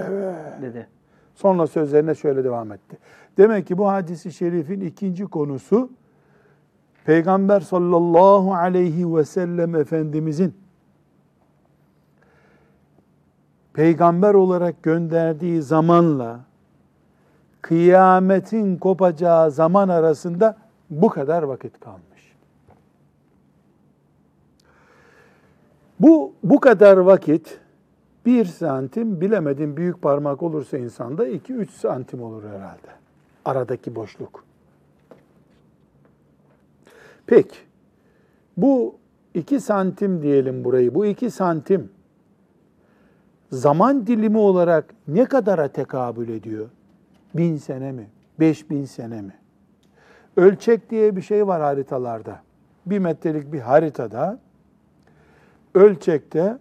dedi. 0.63 0.87
Sonra 1.35 1.67
sözlerine 1.67 2.15
şöyle 2.15 2.45
devam 2.45 2.73
etti. 2.73 2.99
Demek 3.39 3.67
ki 3.67 3.79
bu 3.79 3.89
hadisi 3.89 4.33
şerifin 4.33 4.81
ikinci 4.81 5.25
konusu 5.25 5.91
Peygamber 7.05 7.61
sallallahu 7.61 8.55
aleyhi 8.55 9.17
ve 9.17 9.25
sellem 9.25 9.75
Efendimizin 9.75 10.55
peygamber 13.77 14.35
olarak 14.35 14.83
gönderdiği 14.83 15.63
zamanla 15.63 16.41
kıyametin 17.63 18.77
kopacağı 18.77 19.51
zaman 19.51 19.89
arasında 19.89 20.57
bu 20.91 21.09
kadar 21.09 21.43
vakit 21.43 21.81
kalmış. 21.81 22.33
Bu 26.01 26.33
bu 26.43 26.61
kadar 26.61 26.97
vakit 26.97 27.61
bir 28.27 28.45
santim 28.45 29.21
bilemedim 29.21 29.77
büyük 29.77 30.03
parmak 30.03 30.43
olursa 30.43 30.79
insanda 30.79 31.29
2-3 31.29 31.71
santim 31.71 32.23
olur 32.23 32.45
herhalde. 32.45 32.91
Aradaki 33.45 33.95
boşluk. 33.95 34.45
Peki 37.27 37.59
bu 38.57 38.95
2 39.35 39.61
santim 39.61 40.23
diyelim 40.23 40.65
burayı. 40.65 40.95
Bu 40.95 41.07
2 41.07 41.31
santim 41.31 41.96
zaman 43.53 44.07
dilimi 44.07 44.39
olarak 44.39 44.85
ne 45.09 45.25
kadara 45.25 45.69
tekabül 45.69 46.29
ediyor? 46.29 46.67
Bin 47.35 47.57
sene 47.57 47.93
mi? 47.93 48.09
Beş 48.41 48.71
bin 48.71 48.85
sene 48.85 49.23
mi? 49.23 49.35
Ölçek 50.37 50.91
diye 50.91 51.17
bir 51.17 51.23
şey 51.23 51.47
var 51.47 51.61
haritalarda. 51.61 52.41
Bir 52.87 52.99
metrelik 52.99 53.53
bir 53.53 53.61
haritada 53.61 54.39
ölçekte 55.75 56.59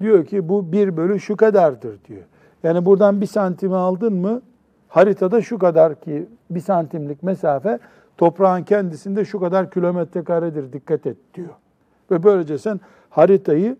diyor 0.00 0.26
ki 0.26 0.48
bu 0.48 0.72
bir 0.72 0.96
bölü 0.96 1.20
şu 1.20 1.36
kadardır 1.36 2.04
diyor. 2.04 2.22
Yani 2.62 2.86
buradan 2.86 3.20
bir 3.20 3.26
santimi 3.26 3.76
aldın 3.76 4.12
mı 4.12 4.42
haritada 4.88 5.42
şu 5.42 5.58
kadar 5.58 6.00
ki 6.00 6.28
bir 6.50 6.60
santimlik 6.60 7.22
mesafe 7.22 7.78
toprağın 8.18 8.62
kendisinde 8.62 9.24
şu 9.24 9.40
kadar 9.40 9.70
kilometre 9.70 10.24
karedir 10.24 10.72
dikkat 10.72 11.06
et 11.06 11.16
diyor. 11.34 11.54
Ve 12.10 12.22
böylece 12.22 12.58
sen 12.58 12.80
haritayı 13.10 13.76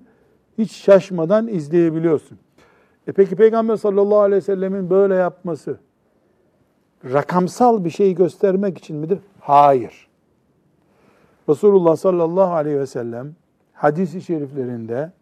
hiç 0.62 0.72
şaşmadan 0.72 1.48
izleyebiliyorsun. 1.48 2.38
E 3.06 3.12
peki 3.12 3.36
Peygamber 3.36 3.76
sallallahu 3.76 4.20
aleyhi 4.20 4.36
ve 4.36 4.44
sellemin 4.44 4.90
böyle 4.90 5.14
yapması 5.14 5.78
rakamsal 7.04 7.84
bir 7.84 7.90
şey 7.90 8.14
göstermek 8.14 8.78
için 8.78 8.96
midir? 8.96 9.18
Hayır. 9.40 10.08
Resulullah 11.48 11.96
sallallahu 11.96 12.52
aleyhi 12.52 12.78
ve 12.78 12.86
sellem 12.86 13.34
hadis-i 13.72 14.22
şeriflerinde 14.22 15.12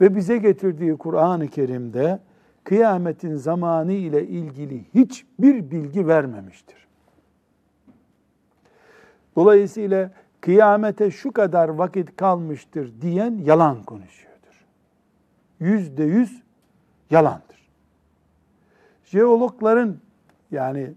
ve 0.00 0.16
bize 0.16 0.38
getirdiği 0.38 0.96
Kur'an-ı 0.96 1.48
Kerim'de 1.48 2.18
kıyametin 2.64 3.36
zamanı 3.36 3.92
ile 3.92 4.26
ilgili 4.26 4.84
hiçbir 4.94 5.70
bilgi 5.70 6.06
vermemiştir. 6.06 6.88
Dolayısıyla 9.36 10.10
kıyamete 10.40 11.10
şu 11.10 11.32
kadar 11.32 11.68
vakit 11.68 12.16
kalmıştır 12.16 12.92
diyen 13.00 13.38
yalan 13.44 13.82
konuşuyordur. 13.82 14.27
Yüzde 15.60 16.04
yüz 16.04 16.42
yalandır. 17.10 17.68
Jeologların 19.04 19.96
yani 20.50 20.92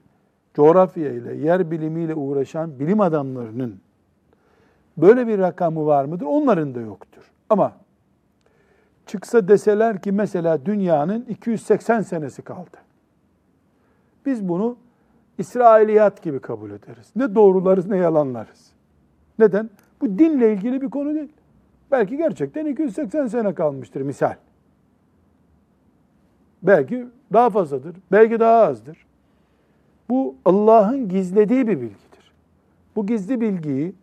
coğrafya 0.53 1.11
ile, 1.11 1.35
yer 1.35 1.71
bilimiyle 1.71 2.15
uğraşan 2.15 2.79
bilim 2.79 3.01
adamlarının 3.01 3.79
böyle 4.97 5.27
bir 5.27 5.39
rakamı 5.39 5.85
var 5.85 6.05
mıdır? 6.05 6.25
Onların 6.25 6.75
da 6.75 6.79
yoktur. 6.79 7.31
Ama 7.49 7.73
çıksa 9.05 9.47
deseler 9.47 10.01
ki 10.01 10.11
mesela 10.11 10.65
dünyanın 10.65 11.25
280 11.29 12.01
senesi 12.01 12.41
kaldı. 12.41 12.77
Biz 14.25 14.49
bunu 14.49 14.77
İsrailiyat 15.37 16.23
gibi 16.23 16.39
kabul 16.39 16.71
ederiz. 16.71 17.11
Ne 17.15 17.35
doğrularız 17.35 17.87
ne 17.87 17.97
yalanlarız. 17.97 18.71
Neden? 19.39 19.69
Bu 20.01 20.19
dinle 20.19 20.53
ilgili 20.53 20.81
bir 20.81 20.89
konu 20.89 21.15
değil. 21.15 21.33
Belki 21.91 22.17
gerçekten 22.17 22.65
280 22.65 23.27
sene 23.27 23.53
kalmıştır 23.53 24.01
misal. 24.01 24.35
Belki 26.63 27.07
daha 27.33 27.49
fazladır, 27.49 27.95
belki 28.11 28.39
daha 28.39 28.61
azdır. 28.61 29.05
Bu 30.09 30.35
Allah'ın 30.45 31.09
gizlediği 31.09 31.67
bir 31.67 31.81
bilgidir. 31.81 32.31
Bu 32.95 33.05
gizli 33.05 33.41
bilgiyi 33.41 33.95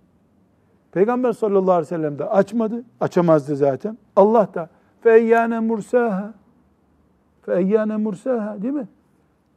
Peygamber 0.92 1.33
sallallahu 1.33 1.73
aleyhi 1.73 1.83
ve 1.83 1.97
sellem 1.97 2.18
de 2.18 2.25
açmadı, 2.25 2.85
açamazdı 3.01 3.57
zaten. 3.57 3.99
Allah 4.16 4.49
da 4.55 4.68
feyyâne 5.01 5.61
mursaha 5.61 6.35
feyyâne 7.42 7.97
mursaha 7.97 8.62
değil 8.62 8.75
mi? 8.75 8.88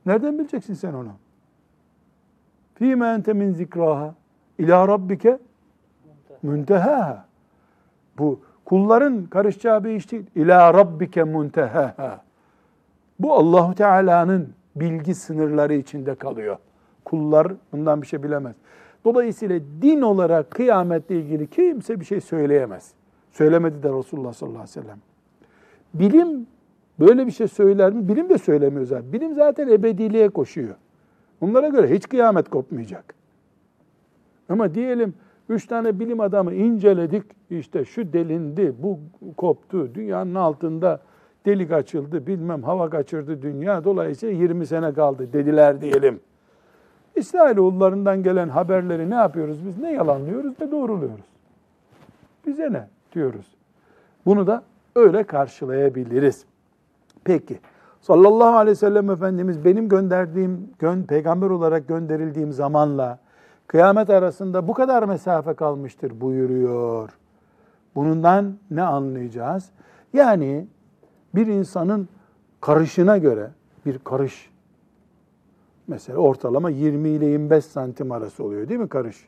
Nereden 0.06 0.40
bileceksin 0.40 0.74
sen 0.74 0.94
onu? 0.94 1.12
Fîme 2.76 3.08
ente 3.08 3.34
min 3.34 3.54
zikraha 3.54 4.16
ila 4.60 4.88
rabbike 4.88 5.40
müntehaha. 6.44 7.26
Bu 8.18 8.40
kulların 8.66 9.26
karışacağı 9.26 9.84
bir 9.84 9.90
iş 9.90 10.12
değil. 10.12 10.26
İla 10.36 10.74
rabbike 10.74 11.24
muntehaha. 11.24 12.22
Bu 13.22 13.34
Allahu 13.34 13.76
Teala'nın 13.76 14.50
bilgi 14.76 15.16
sınırları 15.16 15.74
içinde 15.74 16.16
kalıyor. 16.16 16.58
Kullar 17.06 17.54
bundan 17.72 18.02
bir 18.02 18.08
şey 18.08 18.24
bilemez. 18.24 18.56
Dolayısıyla 19.06 19.60
din 19.82 20.02
olarak 20.02 20.52
kıyametle 20.52 21.16
ilgili 21.16 21.48
kimse 21.48 22.00
bir 22.00 22.06
şey 22.06 22.22
söyleyemez. 22.22 22.92
Söylemedi 23.32 23.84
de 23.84 23.90
Resulullah 23.90 24.34
sallallahu 24.34 24.62
aleyhi 24.62 24.80
ve 24.80 24.82
sellem. 24.82 24.98
Bilim 25.94 26.48
böyle 27.00 27.28
bir 27.28 27.32
şey 27.32 27.48
söyler 27.48 27.94
mi? 27.94 28.08
Bilim 28.08 28.30
de 28.30 28.38
söylemiyor 28.38 28.86
zaten. 28.86 29.14
Bilim 29.14 29.36
zaten 29.36 29.68
ebediliğe 29.68 30.30
koşuyor. 30.30 30.76
Onlara 31.42 31.68
göre 31.68 31.96
hiç 31.96 32.10
kıyamet 32.10 32.50
kopmayacak. 32.50 33.14
Ama 34.50 34.76
diyelim 34.76 35.14
üç 35.50 35.68
tane 35.68 36.00
bilim 36.00 36.20
adamı 36.20 36.54
inceledik. 36.54 37.24
İşte 37.50 37.86
şu 37.86 38.14
delindi, 38.14 38.74
bu 38.84 39.00
koptu, 39.38 39.96
dünyanın 39.96 40.36
altında 40.36 41.00
delik 41.46 41.72
açıldı, 41.72 42.28
bilmem 42.28 42.64
hava 42.64 42.90
kaçırdı 42.90 43.42
dünya. 43.42 43.84
Dolayısıyla 43.84 44.36
20 44.36 44.68
sene 44.68 44.94
kaldı 44.94 45.34
dediler 45.34 45.82
diyelim. 45.82 46.20
İsrailoğullarından 47.16 48.24
gelen 48.24 48.50
haberleri 48.50 49.10
ne 49.10 49.16
yapıyoruz 49.16 49.66
biz? 49.66 49.78
Ne 49.78 49.92
yalanlıyoruz 49.92 50.54
ne 50.62 50.72
doğruluyoruz. 50.72 51.26
Bize 52.48 52.74
ne 52.74 52.88
diyoruz. 53.14 53.56
Bunu 54.26 54.48
da 54.48 54.64
öyle 54.96 55.24
karşılayabiliriz. 55.24 56.46
Peki. 57.24 57.60
Sallallahu 58.02 58.58
aleyhi 58.58 58.72
ve 58.72 58.80
sellem 58.80 59.10
Efendimiz 59.10 59.66
benim 59.66 59.90
gönderdiğim, 59.90 60.70
gön, 60.80 61.04
peygamber 61.04 61.50
olarak 61.50 61.88
gönderildiğim 61.88 62.52
zamanla 62.52 63.20
kıyamet 63.68 64.10
arasında 64.10 64.68
bu 64.68 64.74
kadar 64.74 65.04
mesafe 65.04 65.54
kalmıştır 65.54 66.22
buyuruyor. 66.22 67.10
Bundan 67.96 68.58
ne 68.72 68.82
anlayacağız? 68.82 69.70
Yani 70.14 70.68
bir 71.36 71.48
insanın 71.48 72.08
karışına 72.62 73.18
göre 73.18 73.50
bir 73.86 74.00
karış 74.00 74.50
mesela 75.88 76.20
ortalama 76.20 76.70
20 76.70 77.10
ile 77.10 77.26
25 77.26 77.66
santim 77.66 78.12
arası 78.12 78.44
oluyor 78.44 78.70
değil 78.70 78.80
mi 78.80 78.90
karış? 78.90 79.28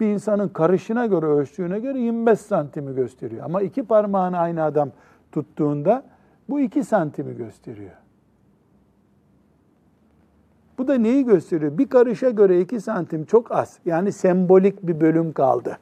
Bir 0.00 0.06
insanın 0.06 0.48
karışına 0.48 1.06
göre 1.06 1.26
ölçtüğüne 1.26 1.80
göre 1.80 1.98
25 1.98 2.40
santimi 2.40 2.94
gösteriyor. 2.94 3.44
Ama 3.44 3.62
iki 3.62 3.82
parmağını 3.82 4.38
aynı 4.38 4.62
adam 4.62 4.90
tuttuğunda 5.32 6.04
bu 6.48 6.60
2 6.60 6.84
santimi 6.84 7.36
gösteriyor. 7.36 7.92
Bu 10.78 10.88
da 10.88 10.94
neyi 10.94 11.24
gösteriyor? 11.24 11.78
Bir 11.78 11.88
karışa 11.88 12.30
göre 12.30 12.60
2 12.60 12.80
santim 12.80 13.24
çok 13.24 13.52
az. 13.52 13.78
Yani 13.84 14.12
sembolik 14.12 14.86
bir 14.86 15.00
bölüm 15.00 15.32
kaldı. 15.32 15.78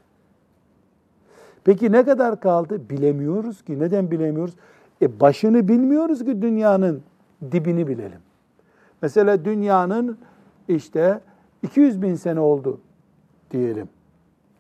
Peki 1.65 1.93
ne 1.93 2.05
kadar 2.05 2.41
kaldı? 2.41 2.91
Bilemiyoruz 2.91 3.63
ki. 3.63 3.79
Neden 3.79 4.11
bilemiyoruz? 4.11 4.55
E 5.03 5.21
başını 5.21 5.69
bilmiyoruz 5.69 6.25
ki 6.25 6.43
dünyanın 6.43 7.03
dibini 7.53 7.89
bilelim. 7.89 8.21
Mesela 9.03 9.45
dünyanın 9.45 10.19
işte 10.69 11.21
200 11.63 12.03
bin 12.03 12.15
sene 12.15 12.41
oldu 12.41 12.81
diyelim 13.51 13.89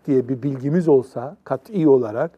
diye 0.06 0.28
bir 0.28 0.42
bilgimiz 0.42 0.88
olsa 0.88 1.36
kat'i 1.44 1.88
olarak 1.88 2.30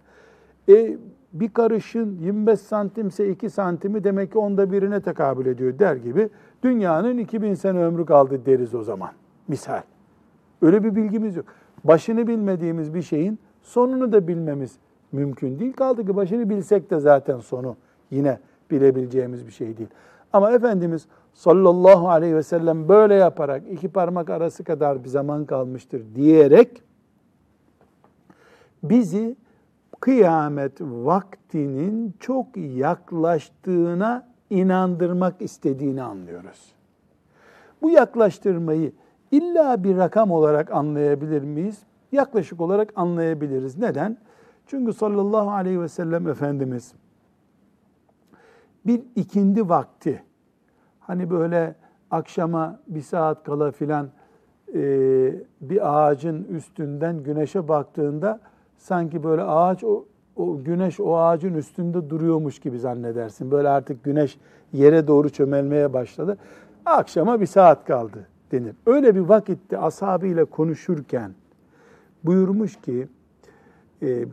e, 0.69 0.99
bir 1.33 1.49
karışın 1.49 2.19
25 2.19 2.61
santimse 2.61 3.31
2 3.31 3.51
santimi 3.51 4.05
demek 4.05 4.33
ki 4.33 4.39
onda 4.39 4.73
birine 4.73 5.01
tekabül 5.01 5.47
ediyor 5.47 5.79
der 5.79 5.97
gibi 5.97 6.29
dünyanın 6.63 7.19
2000 7.19 7.55
sene 7.55 7.85
ömrü 7.85 8.07
kaldı 8.07 8.47
deriz 8.47 8.75
o 8.75 8.83
zaman. 8.83 9.11
Misal. 9.49 9.83
Öyle 10.63 10.85
bir 10.85 10.95
bilgimiz 10.95 11.37
yok. 11.37 11.47
Başını 11.85 12.27
bilmediğimiz 12.27 12.95
bir 12.95 13.03
şeyin 13.03 13.39
sonunu 13.63 14.13
da 14.13 14.29
bilmemiz 14.29 14.79
mümkün 15.13 15.59
değil. 15.59 15.73
Kaldı 15.73 16.07
ki 16.07 16.17
başını 16.17 16.51
bilsek 16.51 16.91
de 16.91 17.01
zaten 17.01 17.39
sonu 17.39 17.77
yine 18.11 18.39
bilebileceğimiz 18.71 19.47
bir 19.47 19.53
şey 19.53 19.77
değil. 19.77 19.89
Ama 20.33 20.53
Efendimiz 20.53 21.07
sallallahu 21.35 22.09
aleyhi 22.09 22.37
ve 22.37 22.43
sellem 22.43 22.89
böyle 22.89 23.15
yaparak 23.15 23.63
iki 23.71 23.89
parmak 23.89 24.31
arası 24.31 24.65
kadar 24.65 25.05
bir 25.05 25.09
zaman 25.09 25.45
kalmıştır 25.45 26.03
diyerek 26.15 26.83
bizi 28.83 29.37
kıyamet 30.01 30.81
vaktinin 30.81 32.15
çok 32.21 32.47
yaklaştığına 32.57 34.29
inandırmak 34.51 35.43
istediğini 35.43 36.03
anlıyoruz. 36.03 36.73
Bu 37.83 37.91
yaklaştırmayı 37.91 38.93
illa 39.31 39.85
bir 39.85 39.97
rakam 39.97 40.31
olarak 40.31 40.73
anlayabilir 40.73 41.43
miyiz? 41.43 41.79
Yaklaşık 42.13 42.61
olarak 42.61 42.93
anlayabiliriz. 42.97 43.79
Neden? 43.79 44.17
Çünkü 44.67 44.93
sallallahu 44.93 45.51
aleyhi 45.51 45.81
ve 45.81 45.89
sellem 45.89 46.29
Efendimiz 46.29 46.95
bir 48.87 49.03
ikindi 49.17 49.69
vakti 49.69 50.23
hani 51.01 51.31
böyle 51.31 51.75
akşama 52.11 52.81
bir 52.87 53.03
saat 53.03 53.45
kala 53.45 53.71
filan 53.71 54.09
e, 54.75 54.81
bir 55.61 55.97
ağacın 55.97 56.45
üstünden 56.45 57.23
güneşe 57.23 57.69
baktığında 57.69 58.41
sanki 58.77 59.23
böyle 59.23 59.43
ağaç 59.43 59.85
o, 59.85 60.05
o 60.37 60.65
güneş 60.65 61.01
o 61.01 61.17
ağacın 61.17 61.55
üstünde 61.55 62.11
duruyormuş 62.11 62.59
gibi 62.59 62.79
zannedersin. 62.79 63.51
Böyle 63.51 63.69
artık 63.69 64.05
güneş 64.05 64.39
yere 64.73 65.07
doğru 65.07 65.31
çömelmeye 65.31 65.93
başladı. 65.93 66.39
Akşama 66.87 67.41
bir 67.41 67.47
saat 67.47 67.85
kaldı 67.85 68.27
denir. 68.53 68.77
Öyle 68.87 69.15
bir 69.15 69.21
vakitte 69.21 69.79
ashabıyla 69.79 70.45
konuşurken 70.45 71.35
buyurmuş 72.25 72.81
ki 72.81 73.09
e, 74.03 74.27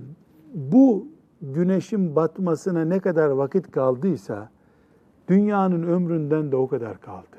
bu 0.54 1.08
güneşin 1.42 2.16
batmasına 2.16 2.86
ne 2.86 3.00
kadar 3.00 3.30
vakit 3.30 3.72
kaldıysa 3.72 4.50
dünyanın 5.28 5.84
ömründen 5.84 6.52
de 6.52 6.56
o 6.56 6.68
kadar 6.68 7.02
kaldı. 7.02 7.38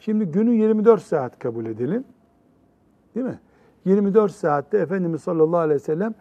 Şimdi 0.00 0.24
günü 0.24 0.54
24 0.54 1.02
saat 1.02 1.38
kabul 1.38 1.66
edelim. 1.66 2.04
Değil 3.14 3.26
mi? 3.26 3.38
24 3.84 4.32
saatte 4.32 4.78
Efendimiz 4.78 5.22
sallallahu 5.22 5.60
aleyhi 5.60 5.80
ve 5.80 5.84
sellem 5.84 6.14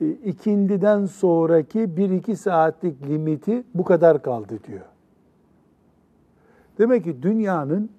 e, 0.00 0.08
ikindiden 0.08 1.06
sonraki 1.06 1.78
1-2 1.78 2.36
saatlik 2.36 3.08
limiti 3.08 3.64
bu 3.74 3.84
kadar 3.84 4.22
kaldı 4.22 4.58
diyor. 4.66 4.84
Demek 6.78 7.04
ki 7.04 7.22
dünyanın 7.22 7.90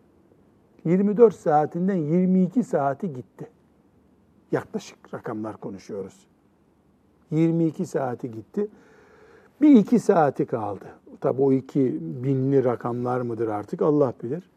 24 0.85 1.35
saatinden 1.35 1.95
22 1.95 2.63
saati 2.63 3.13
gitti. 3.13 3.47
Yaklaşık 4.51 5.13
rakamlar 5.13 5.57
konuşuyoruz. 5.57 6.28
22 7.31 7.85
saati 7.85 8.31
gitti. 8.31 8.67
Bir 9.61 9.75
iki 9.75 9.99
saati 9.99 10.45
kaldı. 10.45 10.85
Tabi 11.21 11.41
o 11.41 11.51
iki 11.51 11.97
binli 12.01 12.63
rakamlar 12.63 13.21
mıdır 13.21 13.47
artık 13.47 13.81
Allah 13.81 14.13
bilir. 14.23 14.49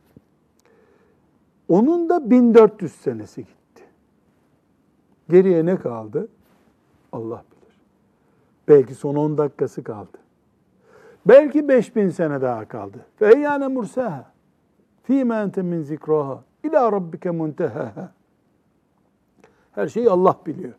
Onun 1.69 2.09
da 2.09 2.31
1400 2.31 2.93
senesi 2.93 3.41
gitti. 3.41 3.83
Geriye 5.31 5.67
ne 5.67 5.77
kaldı? 5.77 6.29
Allah 7.13 7.45
bilir. 7.51 7.77
Belki 8.69 8.95
son 8.95 9.15
10 9.15 9.39
dakikası 9.39 9.85
kaldı. 9.85 10.19
Belki 11.27 11.69
5000 11.69 12.09
sene 12.09 12.41
daha 12.41 12.69
kaldı. 12.69 12.99
Feyyâne 13.17 13.69
mursaha. 13.69 14.33
Fîmâ 15.03 15.43
ente 15.43 15.63
min 15.63 15.83
zikraha. 15.83 16.45
İlâ 16.65 16.93
rabbike 16.93 17.31
muntehaha. 17.31 18.13
Her 19.73 19.89
şeyi 19.89 20.11
Allah 20.11 20.37
biliyor. 20.47 20.73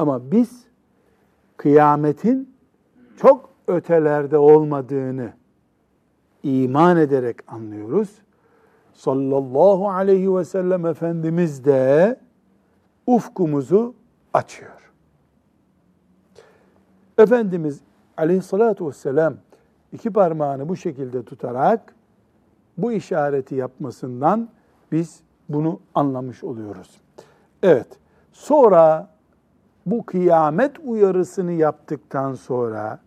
Ama 0.00 0.30
biz 0.30 0.64
kıyametin 1.56 2.54
çok 3.16 3.50
ötelerde 3.68 4.38
olmadığını 4.38 5.32
iman 6.42 6.96
ederek 6.96 7.36
anlıyoruz. 7.46 8.10
Sallallahu 8.94 9.90
aleyhi 9.90 10.36
ve 10.36 10.44
sellem 10.44 10.86
Efendimiz 10.86 11.64
de 11.64 12.20
ufkumuzu 13.06 13.94
açıyor. 14.32 14.92
Efendimiz 17.18 17.80
aleyhissalatu 18.16 18.88
vesselam 18.88 19.34
iki 19.92 20.12
parmağını 20.12 20.68
bu 20.68 20.76
şekilde 20.76 21.24
tutarak 21.24 21.94
bu 22.78 22.92
işareti 22.92 23.54
yapmasından 23.54 24.48
biz 24.92 25.20
bunu 25.48 25.80
anlamış 25.94 26.44
oluyoruz. 26.44 27.00
Evet, 27.62 27.88
sonra 28.32 29.10
bu 29.86 30.06
kıyamet 30.06 30.72
uyarısını 30.84 31.52
yaptıktan 31.52 32.34
sonra 32.34 33.00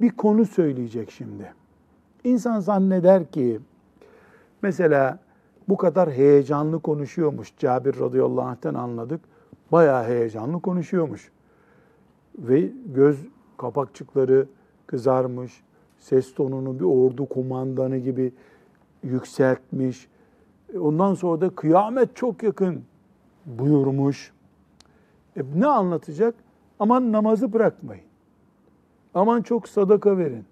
bir 0.00 0.10
konu 0.10 0.46
söyleyecek 0.46 1.10
şimdi. 1.10 1.52
İnsan 2.24 2.60
zanneder 2.60 3.30
ki 3.30 3.60
mesela 4.62 5.18
bu 5.68 5.76
kadar 5.76 6.10
heyecanlı 6.10 6.80
konuşuyormuş. 6.80 7.52
Cabir 7.58 8.00
radıyallahu 8.00 8.46
anh'ten 8.46 8.74
anladık. 8.74 9.20
Bayağı 9.72 10.04
heyecanlı 10.04 10.60
konuşuyormuş. 10.60 11.30
Ve 12.38 12.70
göz 12.86 13.26
kapakçıkları 13.58 14.46
kızarmış. 14.86 15.62
Ses 15.98 16.34
tonunu 16.34 16.80
bir 16.80 16.84
ordu 16.84 17.26
kumandanı 17.26 17.96
gibi 17.96 18.32
yükseltmiş. 19.02 20.08
Ondan 20.80 21.14
sonra 21.14 21.40
da 21.40 21.50
kıyamet 21.50 22.16
çok 22.16 22.42
yakın 22.42 22.82
buyurmuş. 23.46 24.32
E, 25.36 25.40
ne 25.54 25.66
anlatacak? 25.66 26.34
Aman 26.78 27.12
namazı 27.12 27.52
bırakmayın. 27.52 28.04
Aman 29.14 29.42
çok 29.42 29.68
sadaka 29.68 30.18
verin. 30.18 30.44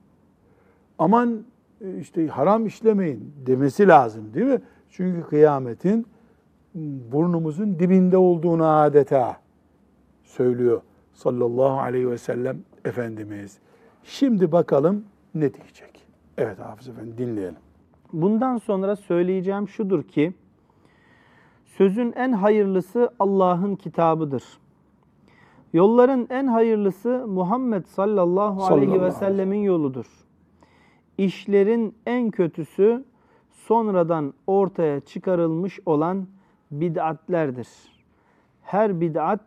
Aman 0.99 1.45
e, 1.81 1.99
işte 1.99 2.27
haram 2.27 2.67
işlemeyin 2.67 3.35
demesi 3.47 3.89
lazım 3.89 4.35
değil 4.35 4.47
mi? 4.47 4.61
Çünkü 4.91 5.29
kıyametin 5.29 6.07
burnumuzun 7.13 7.79
dibinde 7.79 8.17
olduğunu 8.17 8.67
adeta 8.67 9.37
söylüyor 10.25 10.83
sallallahu 11.13 11.81
aleyhi 11.81 12.11
ve 12.11 12.19
sellem 12.19 12.59
Efendimiz. 12.85 13.59
Şimdi 14.03 14.53
bakalım 14.53 15.05
ne 15.35 15.55
diyecek? 15.55 16.07
Evet 16.39 16.59
Hafız 16.59 16.89
Efendi 16.89 17.19
dinleyelim. 17.19 17.57
Bundan 18.13 18.59
sonra 18.59 18.97
söyleyeceğim 18.97 19.69
şudur 19.69 20.03
ki, 20.03 20.35
sözün 21.65 22.13
en 22.13 22.33
hayırlısı 22.33 23.11
Allah'ın 23.19 23.77
kitabıdır. 23.77 24.45
Yolların 25.75 26.27
en 26.31 26.47
hayırlısı 26.47 27.25
Muhammed 27.29 27.85
sallallahu, 27.85 28.61
Sallallahu 28.61 28.75
aleyhi 28.75 28.93
ve 28.93 28.99
aleyhi. 28.99 29.19
sellemin 29.19 29.63
yoludur. 29.63 30.07
İşlerin 31.19 31.95
en 32.07 32.31
kötüsü 32.31 33.05
sonradan 33.51 34.35
ortaya 34.47 35.01
çıkarılmış 35.01 35.81
olan 35.87 36.27
bid'atlerdir. 36.71 37.69
Her 38.63 39.01
bid'at 39.01 39.41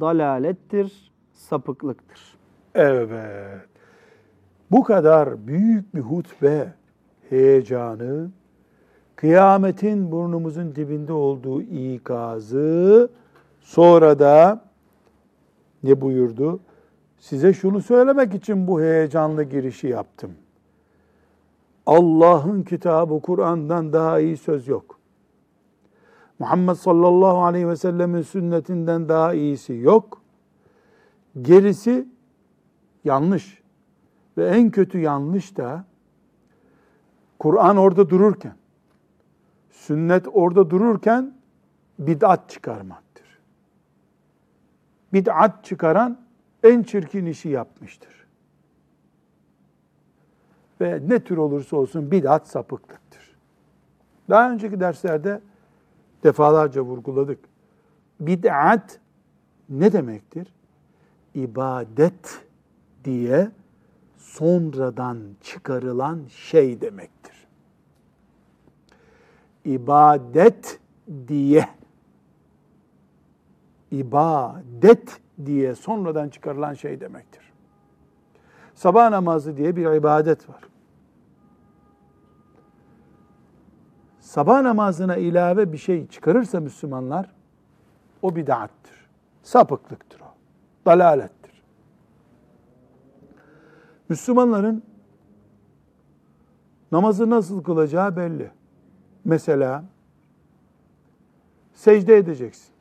dalalettir, 0.00 1.12
sapıklıktır. 1.32 2.36
Evet. 2.74 3.68
Bu 4.70 4.82
kadar 4.82 5.46
büyük 5.46 5.94
bir 5.94 6.00
hutbe 6.00 6.72
heyecanı, 7.30 8.30
kıyametin 9.16 10.12
burnumuzun 10.12 10.74
dibinde 10.74 11.12
olduğu 11.12 11.62
ikazı, 11.62 13.08
sonra 13.60 14.18
da 14.18 14.64
ne 15.84 16.00
buyurdu? 16.00 16.60
Size 17.18 17.52
şunu 17.52 17.80
söylemek 17.80 18.34
için 18.34 18.66
bu 18.66 18.80
heyecanlı 18.80 19.42
girişi 19.42 19.86
yaptım. 19.86 20.32
Allah'ın 21.86 22.62
kitabı 22.62 23.20
Kur'an'dan 23.20 23.92
daha 23.92 24.20
iyi 24.20 24.36
söz 24.36 24.68
yok. 24.68 24.98
Muhammed 26.38 26.74
sallallahu 26.74 27.42
aleyhi 27.44 27.68
ve 27.68 27.76
sellemin 27.76 28.22
sünnetinden 28.22 29.08
daha 29.08 29.34
iyisi 29.34 29.74
yok. 29.74 30.22
Gerisi 31.42 32.08
yanlış. 33.04 33.62
Ve 34.38 34.46
en 34.48 34.70
kötü 34.70 34.98
yanlış 34.98 35.56
da 35.56 35.84
Kur'an 37.38 37.76
orada 37.76 38.10
dururken, 38.10 38.56
sünnet 39.70 40.26
orada 40.32 40.70
dururken 40.70 41.34
bid'at 41.98 42.48
çıkarmaktır. 42.50 43.03
Bid'at 45.14 45.64
çıkaran 45.64 46.18
en 46.62 46.82
çirkin 46.82 47.26
işi 47.26 47.48
yapmıştır. 47.48 48.26
Ve 50.80 51.00
ne 51.08 51.24
tür 51.24 51.36
olursa 51.36 51.76
olsun 51.76 52.10
bid'at 52.10 52.48
sapıklıktır. 52.48 53.36
Daha 54.30 54.52
önceki 54.52 54.80
derslerde 54.80 55.40
defalarca 56.24 56.82
vurguladık. 56.82 57.38
Bid'at 58.20 59.00
ne 59.68 59.92
demektir? 59.92 60.54
İbadet 61.34 62.44
diye 63.04 63.50
sonradan 64.18 65.18
çıkarılan 65.42 66.20
şey 66.28 66.80
demektir. 66.80 67.46
İbadet 69.64 70.80
diye 71.28 71.68
ibadet 73.98 75.20
diye 75.46 75.74
sonradan 75.74 76.28
çıkarılan 76.28 76.74
şey 76.74 77.00
demektir. 77.00 77.52
Sabah 78.74 79.10
namazı 79.10 79.56
diye 79.56 79.76
bir 79.76 79.86
ibadet 79.94 80.48
var. 80.48 80.62
Sabah 84.20 84.62
namazına 84.62 85.16
ilave 85.16 85.72
bir 85.72 85.78
şey 85.78 86.06
çıkarırsa 86.08 86.60
Müslümanlar 86.60 87.34
o 88.22 88.36
bid'attır. 88.36 89.08
Sapıklıktır 89.42 90.20
o. 90.20 90.34
Dalalettir. 90.86 91.62
Müslümanların 94.08 94.82
namazı 96.92 97.30
nasıl 97.30 97.62
kılacağı 97.62 98.16
belli. 98.16 98.50
Mesela 99.24 99.84
secde 101.74 102.16
edeceksin. 102.16 102.73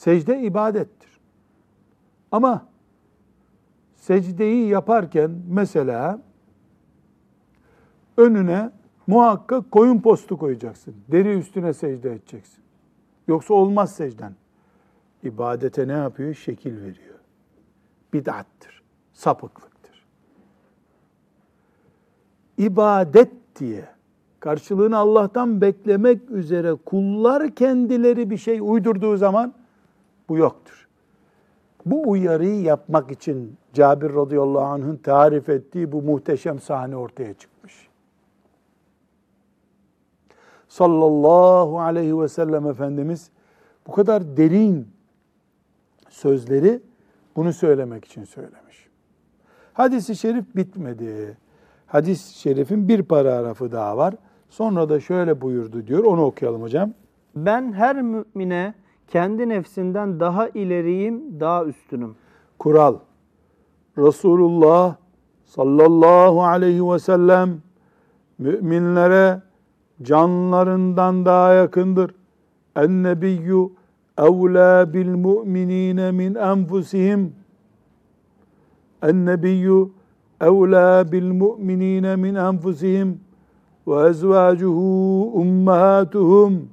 Secde 0.00 0.40
ibadettir. 0.40 1.10
Ama 2.32 2.66
secdeyi 3.96 4.68
yaparken 4.68 5.30
mesela 5.48 6.20
önüne 8.16 8.70
muhakkak 9.06 9.70
koyun 9.70 10.00
postu 10.00 10.38
koyacaksın. 10.38 10.94
Deri 11.08 11.38
üstüne 11.38 11.72
secde 11.72 12.12
edeceksin. 12.12 12.64
Yoksa 13.28 13.54
olmaz 13.54 13.94
secden. 13.94 14.34
İbadete 15.22 15.88
ne 15.88 15.92
yapıyor? 15.92 16.34
Şekil 16.34 16.76
veriyor. 16.76 17.18
Bid'attır. 18.12 18.82
Sapıklıktır. 19.12 20.06
İbadet 22.58 23.32
diye 23.58 23.88
karşılığını 24.40 24.96
Allah'tan 24.96 25.60
beklemek 25.60 26.30
üzere 26.30 26.74
kullar 26.74 27.54
kendileri 27.54 28.30
bir 28.30 28.36
şey 28.36 28.58
uydurduğu 28.62 29.16
zaman 29.16 29.59
bu 30.30 30.36
yoktur. 30.36 30.88
Bu 31.86 32.10
uyarıyı 32.10 32.62
yapmak 32.62 33.10
için 33.10 33.56
Cabir 33.72 34.14
radıyallahu 34.14 34.64
anh'ın 34.64 34.96
tarif 34.96 35.48
ettiği 35.48 35.92
bu 35.92 36.02
muhteşem 36.02 36.60
sahne 36.60 36.96
ortaya 36.96 37.34
çıkmış. 37.34 37.88
Sallallahu 40.68 41.80
aleyhi 41.80 42.20
ve 42.20 42.28
sellem 42.28 42.66
Efendimiz 42.66 43.30
bu 43.86 43.92
kadar 43.92 44.36
derin 44.36 44.88
sözleri 46.08 46.80
bunu 47.36 47.52
söylemek 47.52 48.04
için 48.04 48.24
söylemiş. 48.24 48.88
Hadis-i 49.72 50.16
şerif 50.16 50.56
bitmedi. 50.56 51.36
Hadis-i 51.86 52.38
şerifin 52.38 52.88
bir 52.88 53.02
paragrafı 53.02 53.72
daha 53.72 53.96
var. 53.96 54.14
Sonra 54.50 54.88
da 54.88 55.00
şöyle 55.00 55.40
buyurdu 55.40 55.86
diyor. 55.86 56.04
Onu 56.04 56.24
okuyalım 56.24 56.62
hocam. 56.62 56.92
Ben 57.36 57.72
her 57.72 58.02
mümine 58.02 58.74
kendi 59.10 59.48
nefsinden 59.48 60.20
daha 60.20 60.48
ileriyim, 60.48 61.40
daha 61.40 61.64
üstünüm. 61.64 62.14
Kural. 62.58 62.96
Resulullah 63.98 64.96
sallallahu 65.44 66.42
aleyhi 66.42 66.90
ve 66.92 66.98
sellem 66.98 67.62
müminlere 68.38 69.42
canlarından 70.02 71.24
daha 71.24 71.52
yakındır. 71.52 72.14
En 72.76 73.02
nebiyyü 73.02 73.68
evlâ 74.18 74.94
bil 74.94 75.14
mu'minîne 75.14 76.10
min 76.10 76.34
enfusihim. 76.34 77.32
En 79.02 79.26
nebiyyü 79.26 79.88
evlâ 80.40 81.12
bil 81.12 81.32
mu'minîne 81.32 82.16
min 82.16 82.34
enfusihim 82.34 83.20
ve 83.86 84.08
ezvâcuhu 84.08 85.30
ummahatuhum. 85.34 86.68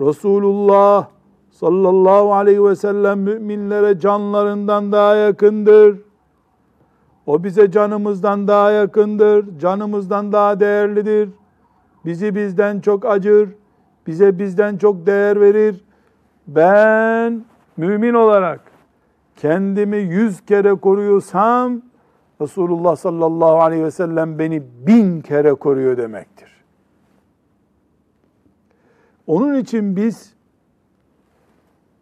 Resulullah 0.00 1.06
sallallahu 1.50 2.34
aleyhi 2.34 2.64
ve 2.64 2.76
sellem 2.76 3.20
müminlere 3.20 3.98
canlarından 3.98 4.92
daha 4.92 5.14
yakındır. 5.14 5.98
O 7.26 7.44
bize 7.44 7.70
canımızdan 7.70 8.48
daha 8.48 8.70
yakındır, 8.70 9.58
canımızdan 9.58 10.32
daha 10.32 10.60
değerlidir. 10.60 11.30
Bizi 12.04 12.34
bizden 12.34 12.80
çok 12.80 13.04
acır, 13.04 13.48
bize 14.06 14.38
bizden 14.38 14.76
çok 14.76 15.06
değer 15.06 15.40
verir. 15.40 15.84
Ben 16.46 17.44
mümin 17.76 18.14
olarak 18.14 18.60
kendimi 19.36 19.96
yüz 19.96 20.40
kere 20.40 20.74
koruyorsam, 20.74 21.82
Resulullah 22.40 22.96
sallallahu 22.96 23.60
aleyhi 23.60 23.84
ve 23.84 23.90
sellem 23.90 24.38
beni 24.38 24.62
bin 24.86 25.20
kere 25.20 25.54
koruyor 25.54 25.96
demektir. 25.96 26.49
Onun 29.30 29.54
için 29.54 29.96
biz 29.96 30.34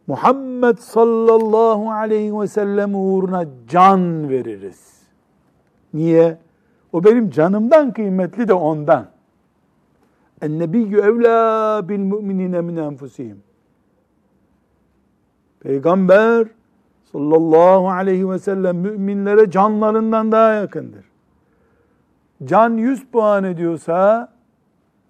Muhammed 0.07 0.79
sallallahu 0.79 1.91
aleyhi 1.91 2.41
ve 2.41 2.47
sellem 2.47 2.95
uğruna 2.95 3.45
can 3.69 4.29
veririz. 4.29 5.03
Niye? 5.95 6.39
O 6.93 7.05
benim 7.05 7.31
canımdan 7.31 7.93
kıymetli 7.93 8.49
de 8.49 8.55
ondan. 8.55 9.07
En-nebiyyü 10.43 10.99
evlâ 11.01 11.89
bil 11.89 11.99
mu'minine 11.99 12.61
min 12.61 12.77
enfusihim. 12.77 13.43
Peygamber 15.61 16.49
sallallahu 17.13 17.89
aleyhi 17.89 18.31
ve 18.31 18.39
sellem 18.39 18.77
müminlere 18.77 19.51
canlarından 19.51 20.33
daha 20.33 20.53
yakındır. 20.53 21.05
Can 22.45 22.77
100 22.77 23.07
puan 23.07 23.45
ediyorsa 23.45 24.33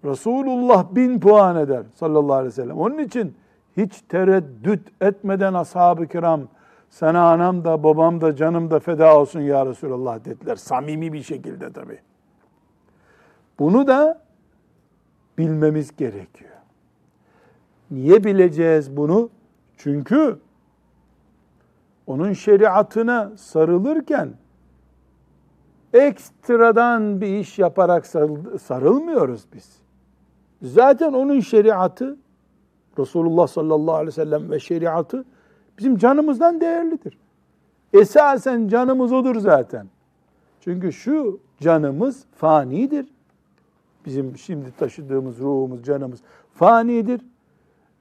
Resulullah 0.05 0.95
bin 0.95 1.19
puan 1.19 1.55
eder 1.55 1.83
sallallahu 1.95 2.33
aleyhi 2.33 2.47
ve 2.47 2.55
sellem. 2.55 2.77
Onun 2.77 2.97
için 2.97 3.35
hiç 3.77 4.01
tereddüt 4.09 5.01
etmeden 5.01 5.53
ashab-ı 5.53 6.07
kiram 6.07 6.41
sana 6.89 7.31
anam 7.31 7.63
da 7.63 7.83
babam 7.83 8.21
da 8.21 8.35
canım 8.35 8.71
da 8.71 8.79
feda 8.79 9.19
olsun 9.19 9.39
ya 9.39 9.65
Resulallah 9.65 10.25
dediler. 10.25 10.55
Samimi 10.55 11.13
bir 11.13 11.23
şekilde 11.23 11.73
tabi. 11.73 11.99
Bunu 13.59 13.87
da 13.87 14.21
bilmemiz 15.37 15.95
gerekiyor. 15.95 16.51
Niye 17.91 18.23
bileceğiz 18.23 18.97
bunu? 18.97 19.29
Çünkü 19.77 20.39
onun 22.07 22.33
şeriatına 22.33 23.31
sarılırken 23.37 24.33
ekstradan 25.93 27.21
bir 27.21 27.39
iş 27.39 27.59
yaparak 27.59 28.07
sarılmıyoruz 28.61 29.45
biz. 29.53 29.79
Zaten 30.61 31.13
onun 31.13 31.39
şeriatı 31.39 32.17
Resulullah 32.99 33.47
sallallahu 33.47 33.95
aleyhi 33.95 34.07
ve 34.07 34.11
sellem 34.11 34.51
ve 34.51 34.59
şeriatı 34.59 35.25
bizim 35.77 35.97
canımızdan 35.97 36.61
değerlidir. 36.61 37.17
Esasen 37.93 38.67
canımız 38.67 39.13
odur 39.13 39.35
zaten. 39.35 39.87
Çünkü 40.61 40.93
şu 40.93 41.39
canımız 41.61 42.25
fanidir. 42.35 43.07
Bizim 44.05 44.37
şimdi 44.37 44.71
taşıdığımız 44.71 45.39
ruhumuz, 45.39 45.83
canımız 45.83 46.19
fanidir. 46.53 47.21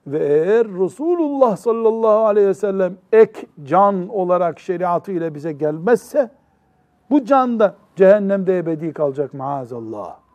Ve 0.06 0.18
eğer 0.18 0.68
Resulullah 0.68 1.56
sallallahu 1.56 2.26
aleyhi 2.26 2.48
ve 2.48 2.54
sellem 2.54 2.96
ek 3.12 3.46
can 3.64 4.08
olarak 4.08 4.60
şeriatı 4.60 5.12
ile 5.12 5.34
bize 5.34 5.52
gelmezse 5.52 6.30
bu 7.10 7.24
can 7.24 7.60
da 7.60 7.74
cehennemde 7.96 8.58
ebedi 8.58 8.92
kalacak 8.92 9.34
maazallah. 9.34 10.27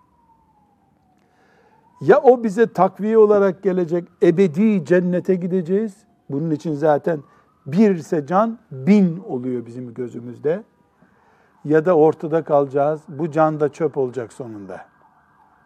Ya 2.03 2.17
o 2.17 2.43
bize 2.43 2.73
takviye 2.73 3.17
olarak 3.17 3.63
gelecek 3.63 4.07
ebedi 4.23 4.85
cennete 4.85 5.35
gideceğiz. 5.35 5.97
Bunun 6.29 6.51
için 6.51 6.73
zaten 6.73 7.19
birse 7.65 8.25
can 8.25 8.59
bin 8.71 9.19
oluyor 9.19 9.65
bizim 9.65 9.93
gözümüzde. 9.93 10.63
Ya 11.65 11.85
da 11.85 11.97
ortada 11.97 12.43
kalacağız. 12.43 13.01
Bu 13.07 13.31
can 13.31 13.59
da 13.59 13.69
çöp 13.69 13.97
olacak 13.97 14.33
sonunda. 14.33 14.85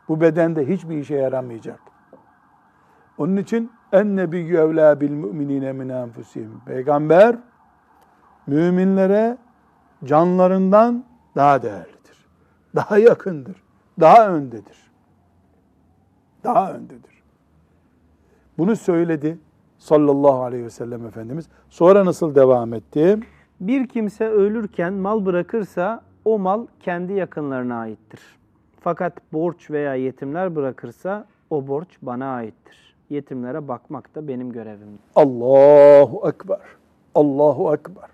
Bu 0.07 0.21
bedende 0.21 0.67
hiçbir 0.67 0.97
işe 0.97 1.15
yaramayacak. 1.15 1.79
Onun 3.17 3.37
için 3.37 3.71
en 3.91 4.15
nebiyyü 4.15 4.57
evlâ 4.57 5.01
bil 5.01 5.11
müminine 5.11 5.73
min 5.73 5.89
enfusihim. 5.89 6.61
Peygamber 6.65 7.35
müminlere 8.47 9.37
canlarından 10.03 11.03
daha 11.35 11.61
değerlidir. 11.61 12.27
Daha 12.75 12.97
yakındır. 12.97 13.63
Daha 13.99 14.29
öndedir. 14.29 14.86
Daha 16.43 16.73
öndedir. 16.73 17.23
Bunu 18.57 18.75
söyledi 18.75 19.37
sallallahu 19.77 20.43
aleyhi 20.43 20.65
ve 20.65 20.69
sellem 20.69 21.05
Efendimiz. 21.05 21.47
Sonra 21.69 22.05
nasıl 22.05 22.35
devam 22.35 22.73
etti? 22.73 23.19
Bir 23.59 23.87
kimse 23.87 24.27
ölürken 24.27 24.93
mal 24.93 25.25
bırakırsa 25.25 26.01
o 26.25 26.39
mal 26.39 26.67
kendi 26.79 27.13
yakınlarına 27.13 27.79
aittir. 27.79 28.21
Fakat 28.79 29.33
borç 29.33 29.71
veya 29.71 29.95
yetimler 29.95 30.55
bırakırsa 30.55 31.25
o 31.49 31.67
borç 31.67 31.97
bana 32.01 32.25
aittir. 32.25 32.95
Yetimlere 33.09 33.67
bakmak 33.67 34.15
da 34.15 34.27
benim 34.27 34.51
görevimdir. 34.51 34.99
Allahu 35.15 36.29
Ekber. 36.29 36.59
Allahu 37.15 37.73
Ekber. 37.73 38.09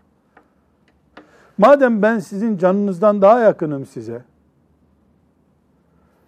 Madem 1.57 2.01
ben 2.01 2.19
sizin 2.19 2.57
canınızdan 2.57 3.21
daha 3.21 3.39
yakınım 3.39 3.85
size, 3.85 4.21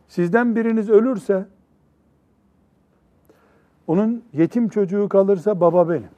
sizden 0.08 0.55
biriniz 0.55 0.89
ölürse, 0.89 1.45
onun 3.88 4.24
yetim 4.34 4.69
çocuğu 4.69 5.10
kalırsa 5.10 5.60
baba 5.60 5.89
benim. 5.89 6.10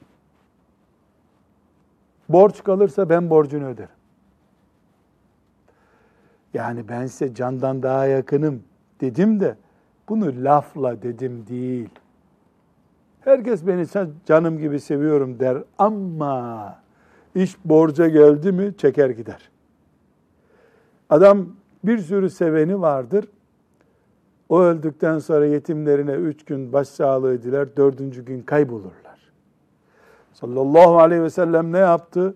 Borç 2.28 2.64
kalırsa 2.64 3.08
ben 3.08 3.30
borcunu 3.30 3.66
öderim. 3.66 3.90
Yani 6.54 6.88
ben 6.88 7.06
size 7.06 7.34
candan 7.34 7.82
daha 7.82 8.06
yakınım 8.06 8.62
dedim 9.00 9.40
de 9.40 9.56
bunu 10.08 10.44
lafla 10.44 11.02
dedim 11.02 11.46
değil. 11.46 11.88
Herkes 13.20 13.66
beni 13.66 13.86
canım 14.26 14.58
gibi 14.58 14.80
seviyorum 14.80 15.38
der 15.38 15.58
ama 15.78 16.78
iş 17.34 17.56
borca 17.64 18.08
geldi 18.08 18.52
mi 18.52 18.76
çeker 18.76 19.10
gider. 19.10 19.50
Adam 21.10 21.46
bir 21.84 21.98
sürü 21.98 22.30
seveni 22.30 22.80
vardır. 22.80 23.28
O 24.48 24.60
öldükten 24.60 25.18
sonra 25.18 25.46
yetimlerine 25.46 26.12
üç 26.12 26.44
gün 26.44 26.72
başsağlığı 26.72 27.42
diler, 27.42 27.76
dördüncü 27.76 28.24
gün 28.24 28.42
kaybolurlar. 28.42 29.32
Sallallahu 30.32 30.98
aleyhi 30.98 31.22
ve 31.22 31.30
sellem 31.30 31.72
ne 31.72 31.78
yaptı? 31.78 32.34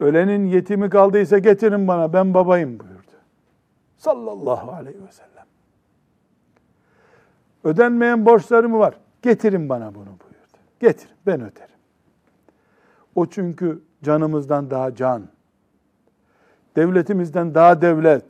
Ölenin 0.00 0.44
yetimi 0.44 0.90
kaldıysa 0.90 1.38
getirin 1.38 1.88
bana, 1.88 2.12
ben 2.12 2.34
babayım 2.34 2.80
buyurdu. 2.80 2.94
Sallallahu 3.96 4.72
aleyhi 4.72 5.02
ve 5.06 5.12
sellem. 5.12 5.44
Ödenmeyen 7.64 8.26
borçları 8.26 8.68
mı 8.68 8.78
var? 8.78 8.98
Getirin 9.22 9.68
bana 9.68 9.94
bunu 9.94 10.04
buyurdu. 10.04 10.58
Getir, 10.80 11.08
ben 11.26 11.40
öderim. 11.40 11.74
O 13.14 13.26
çünkü 13.26 13.82
canımızdan 14.02 14.70
daha 14.70 14.94
can, 14.94 15.22
devletimizden 16.76 17.54
daha 17.54 17.82
devlet, 17.82 18.24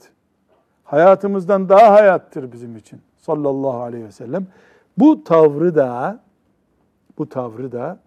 hayatımızdan 0.84 1.68
daha 1.68 1.92
hayattır 1.92 2.52
bizim 2.52 2.76
için 2.76 3.00
sallallahu 3.18 3.82
aleyhi 3.82 4.04
ve 4.04 4.12
sellem. 4.12 4.46
Bu 4.98 5.24
tavrı 5.24 5.74
da 5.74 6.20
bu 7.18 7.28
tavrı 7.28 7.72
da 7.72 7.98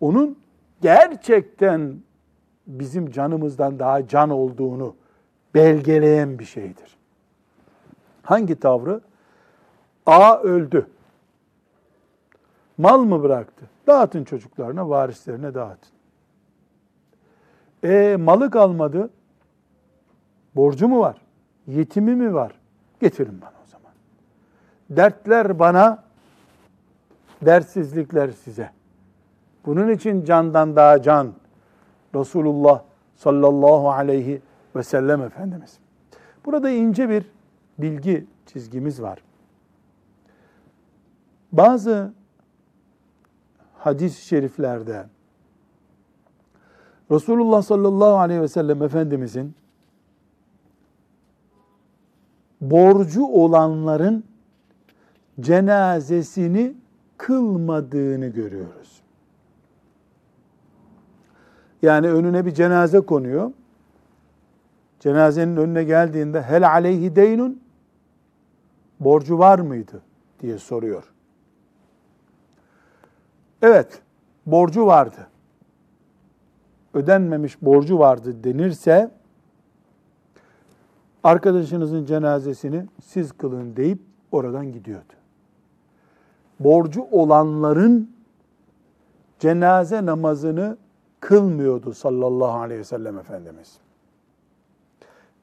onun 0.00 0.38
gerçekten 0.80 1.96
bizim 2.66 3.10
canımızdan 3.10 3.78
daha 3.78 4.08
can 4.08 4.30
olduğunu 4.30 4.94
belgeleyen 5.54 6.38
bir 6.38 6.44
şeydir. 6.44 6.96
Hangi 8.22 8.60
tavrı? 8.60 9.00
A 10.06 10.38
öldü. 10.38 10.86
Mal 12.78 12.98
mı 12.98 13.22
bıraktı? 13.22 13.64
Dağıtın 13.86 14.24
çocuklarına, 14.24 14.88
varislerine 14.88 15.54
dağıtın. 15.54 15.90
E 17.84 18.16
malı 18.16 18.50
kalmadı. 18.50 19.10
Borcu 20.56 20.88
mu 20.88 21.00
var? 21.00 21.16
Yetimi 21.68 22.14
mi 22.14 22.34
var? 22.34 22.52
Getirin 23.00 23.40
bana 23.40 23.52
o 23.64 23.66
zaman. 23.66 23.92
Dertler 24.90 25.58
bana, 25.58 26.04
dertsizlikler 27.42 28.30
size. 28.30 28.70
Bunun 29.66 29.88
için 29.88 30.24
candan 30.24 30.76
daha 30.76 31.02
can. 31.02 31.32
Resulullah 32.14 32.82
sallallahu 33.16 33.90
aleyhi 33.90 34.42
ve 34.76 34.82
sellem 34.82 35.22
Efendimiz. 35.22 35.78
Burada 36.44 36.70
ince 36.70 37.08
bir 37.08 37.24
bilgi 37.78 38.26
çizgimiz 38.46 39.02
var. 39.02 39.18
Bazı 41.52 42.12
hadis-i 43.78 44.26
şeriflerde 44.26 45.06
Resulullah 47.10 47.62
sallallahu 47.62 48.18
aleyhi 48.18 48.40
ve 48.40 48.48
sellem 48.48 48.82
Efendimizin 48.82 49.54
borcu 52.60 53.26
olanların 53.26 54.24
cenazesini 55.40 56.74
kılmadığını 57.16 58.26
görüyoruz. 58.26 59.02
Yani 61.82 62.10
önüne 62.10 62.46
bir 62.46 62.54
cenaze 62.54 63.00
konuyor. 63.00 63.52
Cenazenin 65.00 65.56
önüne 65.56 65.84
geldiğinde 65.84 66.42
hel 66.42 66.70
aleyhi 66.70 67.16
deynun 67.16 67.62
borcu 69.00 69.38
var 69.38 69.58
mıydı 69.58 70.02
diye 70.40 70.58
soruyor. 70.58 71.12
Evet, 73.62 74.02
borcu 74.46 74.86
vardı. 74.86 75.26
Ödenmemiş 76.94 77.62
borcu 77.62 77.98
vardı 77.98 78.44
denirse 78.44 79.10
arkadaşınızın 81.28 82.04
cenazesini 82.04 82.86
siz 83.04 83.32
kılın 83.32 83.76
deyip 83.76 83.98
oradan 84.32 84.72
gidiyordu. 84.72 85.12
Borcu 86.60 87.02
olanların 87.10 88.10
cenaze 89.38 90.06
namazını 90.06 90.76
kılmıyordu 91.20 91.94
sallallahu 91.94 92.58
aleyhi 92.58 92.80
ve 92.80 92.84
sellem 92.84 93.18
Efendimiz. 93.18 93.78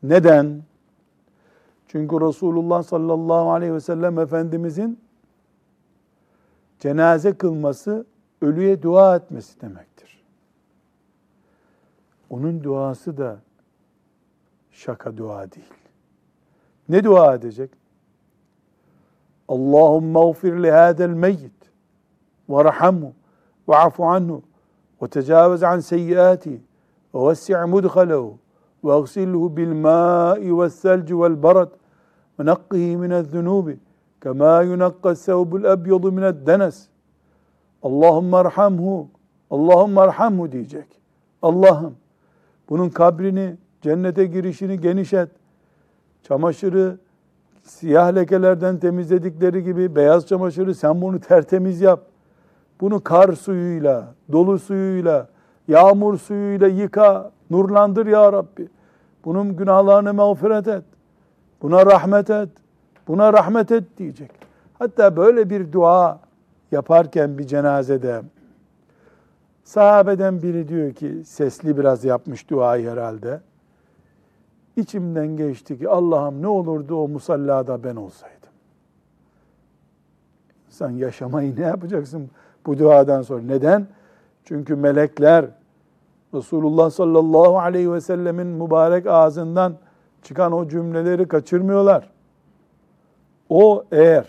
Neden? 0.03 0.61
Çünkü 1.87 2.21
Resulullah 2.21 2.83
sallallahu 2.83 3.51
aleyhi 3.51 3.73
ve 3.73 3.79
sellem 3.79 4.19
Efendimizin 4.19 4.99
cenaze 6.79 7.37
kılması 7.37 8.05
ölüye 8.41 8.81
dua 8.81 9.15
etmesi 9.15 9.61
demektir. 9.61 10.23
Onun 12.29 12.63
duası 12.63 13.17
da 13.17 13.39
şaka 14.75 15.17
dua 15.17 15.51
değil. 15.51 15.73
Ne 16.89 17.03
dua 17.03 17.35
edecek? 17.35 17.71
Allahümme 19.47 20.31
gfir 20.31 20.63
li 20.63 20.71
hâdel 20.71 21.09
meyyit 21.09 21.71
ve 22.49 22.63
rahamhu 22.63 23.13
ve 23.69 23.75
afu 23.75 24.05
anhu 24.05 24.41
ve 25.01 25.07
tecavüz 25.07 25.63
an 25.63 25.79
seyyiati 25.79 26.61
ve 27.15 27.29
vesi' 27.29 27.55
mudhalehu 27.55 28.37
ve 28.83 28.93
agsilhu 28.93 29.57
bil 29.57 29.73
ma'i 29.73 30.59
ve 30.59 30.69
selci 30.69 31.19
vel 31.19 31.43
barad 31.43 31.71
ve 32.39 32.45
nakkihi 32.45 32.97
minel 32.97 33.25
zunubi 33.25 33.79
kema 34.23 34.61
yunakka 34.61 35.15
sevbul 35.15 35.63
ebyadu 35.63 36.11
mined 36.11 36.47
denes 36.47 36.87
Allahümme 37.83 38.37
erhamhu 38.37 39.07
Allahümme 39.51 40.01
erhamhu 40.01 40.51
diyecek. 40.51 40.87
Allah'ım 41.41 41.95
bunun 42.69 42.89
kabrini 42.89 43.57
Cennete 43.85 44.25
girişini 44.25 44.79
genişlet. 44.79 45.29
Çamaşırı 46.23 46.97
siyah 47.63 48.15
lekelerden 48.15 48.77
temizledikleri 48.77 49.63
gibi 49.63 49.95
beyaz 49.95 50.27
çamaşırı 50.27 50.75
sen 50.75 51.01
bunu 51.01 51.19
tertemiz 51.19 51.81
yap. 51.81 51.99
Bunu 52.81 53.03
kar 53.03 53.33
suyuyla, 53.33 54.13
dolu 54.31 54.59
suyuyla, 54.59 55.27
yağmur 55.67 56.17
suyuyla 56.17 56.67
yıka, 56.67 57.31
nurlandır 57.49 58.05
ya 58.05 58.33
Rabbi. 58.33 58.67
Bunun 59.25 59.55
günahlarını 59.55 60.13
mağfiret 60.13 60.67
et. 60.67 60.83
Buna 61.61 61.85
rahmet 61.85 62.29
et. 62.29 62.49
Buna 63.07 63.33
rahmet 63.33 63.71
et 63.71 63.83
diyecek. 63.97 64.31
Hatta 64.79 65.17
böyle 65.17 65.49
bir 65.49 65.71
dua 65.71 66.19
yaparken 66.71 67.37
bir 67.37 67.47
cenazede 67.47 68.21
sahabeden 69.63 70.41
biri 70.41 70.67
diyor 70.67 70.93
ki 70.93 71.21
sesli 71.25 71.77
biraz 71.77 72.05
yapmış 72.05 72.49
duayı 72.49 72.89
herhalde. 72.89 73.41
İçimden 74.75 75.27
geçti 75.27 75.79
ki 75.79 75.89
Allah'ım 75.89 76.41
ne 76.41 76.47
olurdu 76.47 76.95
o 76.95 77.07
musallada 77.07 77.83
ben 77.83 77.95
olsaydım. 77.95 78.49
Sen 80.69 80.89
yaşamayı 80.89 81.55
ne 81.55 81.61
yapacaksın 81.61 82.29
bu 82.65 82.79
duadan 82.79 83.21
sonra? 83.21 83.41
Neden? 83.41 83.87
Çünkü 84.43 84.75
melekler 84.75 85.45
Resulullah 86.33 86.89
sallallahu 86.89 87.59
aleyhi 87.59 87.93
ve 87.93 88.01
sellemin 88.01 88.47
mübarek 88.47 89.07
ağzından 89.07 89.73
çıkan 90.21 90.51
o 90.51 90.67
cümleleri 90.67 91.27
kaçırmıyorlar. 91.27 92.09
O 93.49 93.83
eğer 93.91 94.25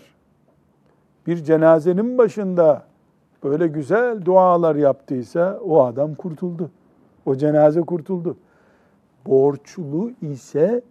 bir 1.27 1.43
cenazenin 1.43 2.17
başında 2.17 2.83
böyle 3.43 3.67
güzel 3.67 4.25
dualar 4.25 4.75
yaptıysa 4.75 5.59
o 5.65 5.83
adam 5.83 6.15
kurtuldu. 6.15 6.69
O 7.25 7.35
cenaze 7.35 7.81
kurtuldu. 7.81 8.37
Borçlu 9.27 10.11
ise 10.21 10.81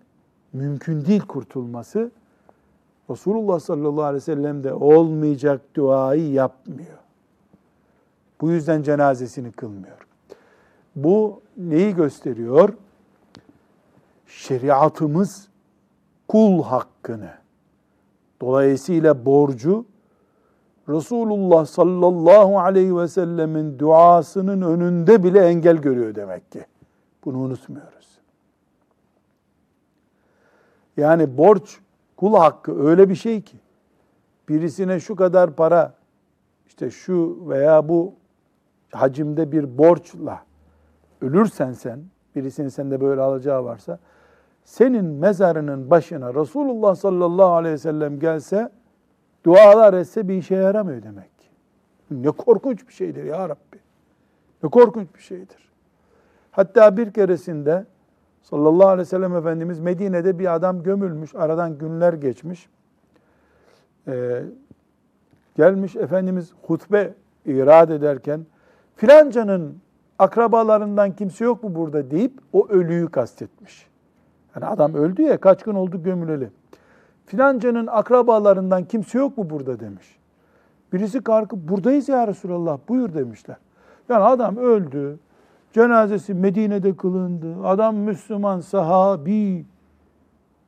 mümkün 0.52 1.04
değil 1.04 1.20
kurtulması. 1.20 2.10
Resulullah 3.10 3.60
sallallahu 3.60 4.02
aleyhi 4.02 4.16
ve 4.16 4.20
sellem 4.20 4.64
de 4.64 4.74
olmayacak 4.74 5.60
duayı 5.74 6.32
yapmıyor. 6.32 6.98
Bu 8.40 8.50
yüzden 8.50 8.82
cenazesini 8.82 9.52
kılmıyor. 9.52 10.06
Bu 10.96 11.40
neyi 11.56 11.94
gösteriyor? 11.94 12.74
Şeriatımız 14.26 15.48
kul 16.28 16.62
hakkını, 16.62 17.30
dolayısıyla 18.40 19.26
borcu 19.26 19.84
Resulullah 20.88 21.66
sallallahu 21.66 22.58
aleyhi 22.58 22.96
ve 22.96 23.08
sellemin 23.08 23.78
duasının 23.78 24.62
önünde 24.62 25.24
bile 25.24 25.40
engel 25.40 25.76
görüyor 25.76 26.14
demek 26.14 26.52
ki. 26.52 26.66
Bunu 27.24 27.38
unutmuyoruz. 27.38 28.15
Yani 30.96 31.38
borç 31.38 31.80
kul 32.16 32.34
hakkı 32.34 32.86
öyle 32.88 33.08
bir 33.08 33.14
şey 33.14 33.40
ki 33.40 33.56
birisine 34.48 35.00
şu 35.00 35.16
kadar 35.16 35.56
para 35.56 35.94
işte 36.66 36.90
şu 36.90 37.48
veya 37.48 37.88
bu 37.88 38.14
hacimde 38.92 39.52
bir 39.52 39.78
borçla 39.78 40.42
ölürsen 41.20 41.72
sen, 41.72 42.00
birisinin 42.36 42.68
sende 42.68 43.00
böyle 43.00 43.20
alacağı 43.20 43.64
varsa, 43.64 43.98
senin 44.64 45.04
mezarının 45.04 45.90
başına 45.90 46.34
Resulullah 46.34 46.94
sallallahu 46.94 47.52
aleyhi 47.52 47.74
ve 47.74 47.78
sellem 47.78 48.18
gelse, 48.18 48.70
dualar 49.44 49.94
etse 49.94 50.28
bir 50.28 50.34
işe 50.34 50.54
yaramıyor 50.54 51.02
demek. 51.02 51.30
Ne 52.10 52.30
korkunç 52.30 52.88
bir 52.88 52.92
şeydir 52.92 53.24
ya 53.24 53.48
Rabbi. 53.48 53.78
Ne 54.62 54.70
korkunç 54.70 55.08
bir 55.14 55.20
şeydir. 55.20 55.72
Hatta 56.50 56.96
bir 56.96 57.12
keresinde 57.12 57.86
sallallahu 58.50 58.88
aleyhi 58.88 59.06
ve 59.06 59.10
sellem 59.10 59.36
Efendimiz 59.36 59.80
Medine'de 59.80 60.38
bir 60.38 60.54
adam 60.54 60.82
gömülmüş, 60.82 61.34
aradan 61.34 61.78
günler 61.78 62.12
geçmiş. 62.12 62.68
Ee, 64.08 64.42
gelmiş 65.56 65.96
Efendimiz 65.96 66.52
hutbe 66.62 67.14
irad 67.46 67.88
ederken 67.88 68.46
filancanın 68.96 69.78
akrabalarından 70.18 71.12
kimse 71.12 71.44
yok 71.44 71.62
mu 71.62 71.74
burada 71.74 72.10
deyip 72.10 72.32
o 72.52 72.68
ölüyü 72.68 73.08
kastetmiş. 73.08 73.86
Yani 74.54 74.66
adam 74.66 74.94
öldü 74.94 75.22
ya 75.22 75.40
kaç 75.40 75.62
gün 75.62 75.74
oldu 75.74 76.02
gömüleli. 76.02 76.50
Filancanın 77.26 77.86
akrabalarından 77.86 78.84
kimse 78.84 79.18
yok 79.18 79.38
mu 79.38 79.50
burada 79.50 79.80
demiş. 79.80 80.18
Birisi 80.92 81.20
kalkıp 81.20 81.68
buradayız 81.68 82.08
ya 82.08 82.28
Resulallah 82.28 82.78
buyur 82.88 83.14
demişler. 83.14 83.56
Yani 84.08 84.24
adam 84.24 84.56
öldü. 84.56 85.18
Cenazesi 85.76 86.34
Medine'de 86.34 86.96
kılındı. 86.96 87.66
Adam 87.66 87.96
Müslüman, 87.96 88.60
sahabi. 88.60 89.64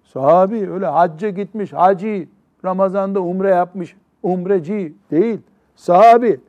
Sahabi 0.05 0.71
öyle 0.71 0.87
hacca 0.87 1.31
gitmiş, 1.31 1.73
haci. 1.73 2.29
Ramazan'da 2.65 3.21
umre 3.21 3.49
yapmış, 3.49 3.97
umreci 4.23 4.95
değil. 5.11 5.41
Sahabi. 5.77 6.41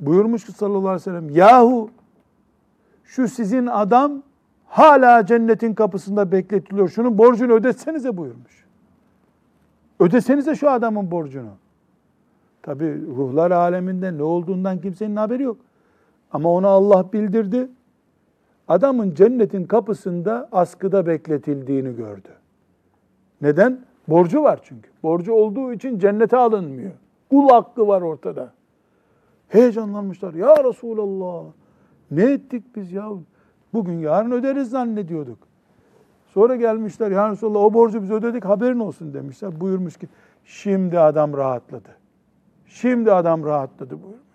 Buyurmuş 0.00 0.44
ki 0.44 0.52
sallallahu 0.52 0.78
aleyhi 0.78 0.94
ve 0.94 0.98
sellem, 0.98 1.30
yahu 1.30 1.90
şu 3.04 3.28
sizin 3.28 3.66
adam 3.66 4.22
hala 4.66 5.26
cennetin 5.26 5.74
kapısında 5.74 6.32
bekletiliyor. 6.32 6.88
Şunun 6.88 7.18
borcunu 7.18 7.52
ödetsenize 7.52 8.16
buyurmuş. 8.16 8.64
Ödesenize 10.00 10.54
şu 10.54 10.70
adamın 10.70 11.10
borcunu. 11.10 11.52
Tabi 12.62 13.06
ruhlar 13.06 13.50
aleminde 13.50 14.18
ne 14.18 14.22
olduğundan 14.22 14.80
kimsenin 14.80 15.16
haberi 15.16 15.42
yok. 15.42 15.65
Ama 16.36 16.52
ona 16.52 16.68
Allah 16.68 17.12
bildirdi. 17.12 17.68
Adamın 18.68 19.14
cennetin 19.14 19.64
kapısında 19.64 20.48
askıda 20.52 21.06
bekletildiğini 21.06 21.96
gördü. 21.96 22.28
Neden? 23.40 23.78
Borcu 24.08 24.42
var 24.42 24.60
çünkü. 24.62 24.90
Borcu 25.02 25.32
olduğu 25.32 25.72
için 25.72 25.98
cennete 25.98 26.36
alınmıyor. 26.36 26.92
Kul 27.30 27.48
hakkı 27.48 27.88
var 27.88 28.02
ortada. 28.02 28.52
Heyecanlanmışlar. 29.48 30.34
Ya 30.34 30.64
Resulallah 30.64 31.44
ne 32.10 32.22
ettik 32.22 32.76
biz 32.76 32.92
ya? 32.92 33.08
Bugün 33.72 33.98
yarın 33.98 34.30
öderiz 34.30 34.70
zannediyorduk. 34.70 35.38
Sonra 36.26 36.56
gelmişler 36.56 37.10
ya 37.10 37.30
Resulallah 37.30 37.60
o 37.60 37.74
borcu 37.74 38.02
biz 38.02 38.10
ödedik 38.10 38.44
haberin 38.44 38.78
olsun 38.78 39.14
demişler. 39.14 39.60
Buyurmuş 39.60 39.96
ki 39.96 40.08
şimdi 40.44 40.98
adam 40.98 41.36
rahatladı. 41.36 41.96
Şimdi 42.66 43.12
adam 43.12 43.44
rahatladı 43.44 44.02
buyurmuş. 44.02 44.25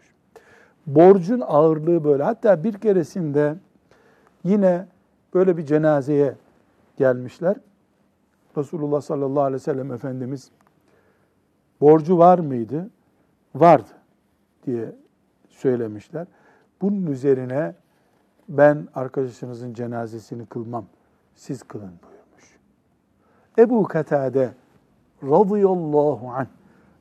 Borcun 0.96 1.42
ağırlığı 1.48 2.04
böyle. 2.04 2.24
Hatta 2.24 2.64
bir 2.64 2.74
keresinde 2.74 3.56
yine 4.44 4.88
böyle 5.34 5.58
bir 5.58 5.66
cenazeye 5.66 6.36
gelmişler. 6.98 7.56
Resulullah 8.58 9.02
sallallahu 9.02 9.44
aleyhi 9.44 9.62
ve 9.62 9.64
sellem 9.64 9.92
Efendimiz 9.92 10.52
borcu 11.82 12.18
var 12.18 12.40
mıydı? 12.40 12.90
Vardı 13.56 13.92
diye 14.66 14.96
söylemişler. 15.50 16.28
Bunun 16.82 17.06
üzerine 17.06 17.76
ben 18.50 18.88
arkadaşınızın 18.96 19.74
cenazesini 19.74 20.46
kılmam, 20.46 20.86
siz 21.36 21.64
kılın 21.64 21.92
buyurmuş. 22.04 22.58
Ebu 23.58 23.84
Katade 23.84 24.54
radıyallahu 25.24 26.30
anh 26.30 26.48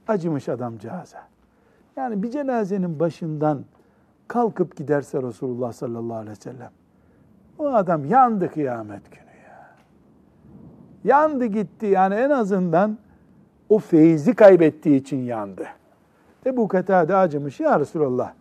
acımış 0.08 0.48
adamcağıza. 0.48 1.28
Yani 1.96 2.22
bir 2.22 2.30
cenazenin 2.30 3.00
başından 3.00 3.64
kalkıp 4.30 4.76
giderse 4.76 5.22
Resulullah 5.22 5.72
sallallahu 5.72 6.16
aleyhi 6.16 6.30
ve 6.30 6.40
sellem 6.40 6.70
o 7.58 7.68
adam 7.68 8.04
yandı 8.04 8.52
kıyamet 8.52 9.10
günü 9.10 9.36
ya. 9.44 9.76
Yandı 11.04 11.46
gitti 11.46 11.86
yani 11.86 12.14
en 12.14 12.30
azından 12.30 12.98
o 13.68 13.78
feyzi 13.78 14.34
kaybettiği 14.34 15.00
için 15.00 15.16
yandı. 15.16 15.66
Ebu 16.46 16.68
Katade 16.68 17.16
acımış 17.16 17.60
ya 17.60 17.80
Resulallah 17.80 18.32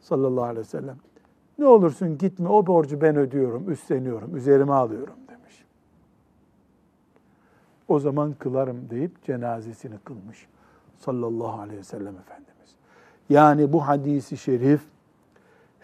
sallallahu 0.00 0.44
aleyhi 0.44 0.60
ve 0.60 0.64
sellem. 0.64 0.96
Ne 1.58 1.66
olursun 1.66 2.18
gitme 2.18 2.48
o 2.48 2.66
borcu 2.66 3.00
ben 3.00 3.16
ödüyorum, 3.16 3.70
üstleniyorum, 3.70 4.36
üzerime 4.36 4.72
alıyorum 4.72 5.16
demiş. 5.28 5.64
O 7.88 7.98
zaman 7.98 8.32
kılarım 8.32 8.90
deyip 8.90 9.24
cenazesini 9.24 9.98
kılmış 9.98 10.46
sallallahu 10.98 11.60
aleyhi 11.60 11.78
ve 11.78 11.84
sellem 11.84 12.16
Efendimiz. 12.16 12.74
Yani 13.28 13.72
bu 13.72 13.88
hadisi 13.88 14.36
şerif 14.36 14.93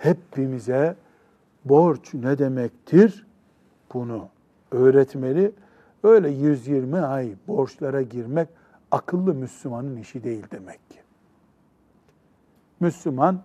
hepimize 0.01 0.97
borç 1.65 2.15
ne 2.15 2.39
demektir 2.39 3.27
bunu 3.95 4.29
öğretmeli. 4.71 5.53
Öyle 6.03 6.29
120 6.31 6.99
ay 6.99 7.33
borçlara 7.49 8.03
girmek 8.03 8.49
akıllı 8.91 9.35
Müslümanın 9.35 9.97
işi 9.97 10.25
değil 10.25 10.45
demek 10.53 10.91
ki. 10.91 10.99
Müslüman 12.81 13.41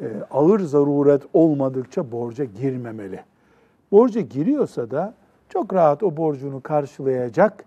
e, 0.00 0.06
ağır 0.30 0.60
zaruret 0.60 1.22
olmadıkça 1.32 2.12
borca 2.12 2.44
girmemeli. 2.44 3.24
Borca 3.92 4.20
giriyorsa 4.20 4.90
da 4.90 5.14
çok 5.48 5.74
rahat 5.74 6.02
o 6.02 6.16
borcunu 6.16 6.60
karşılayacak 6.60 7.64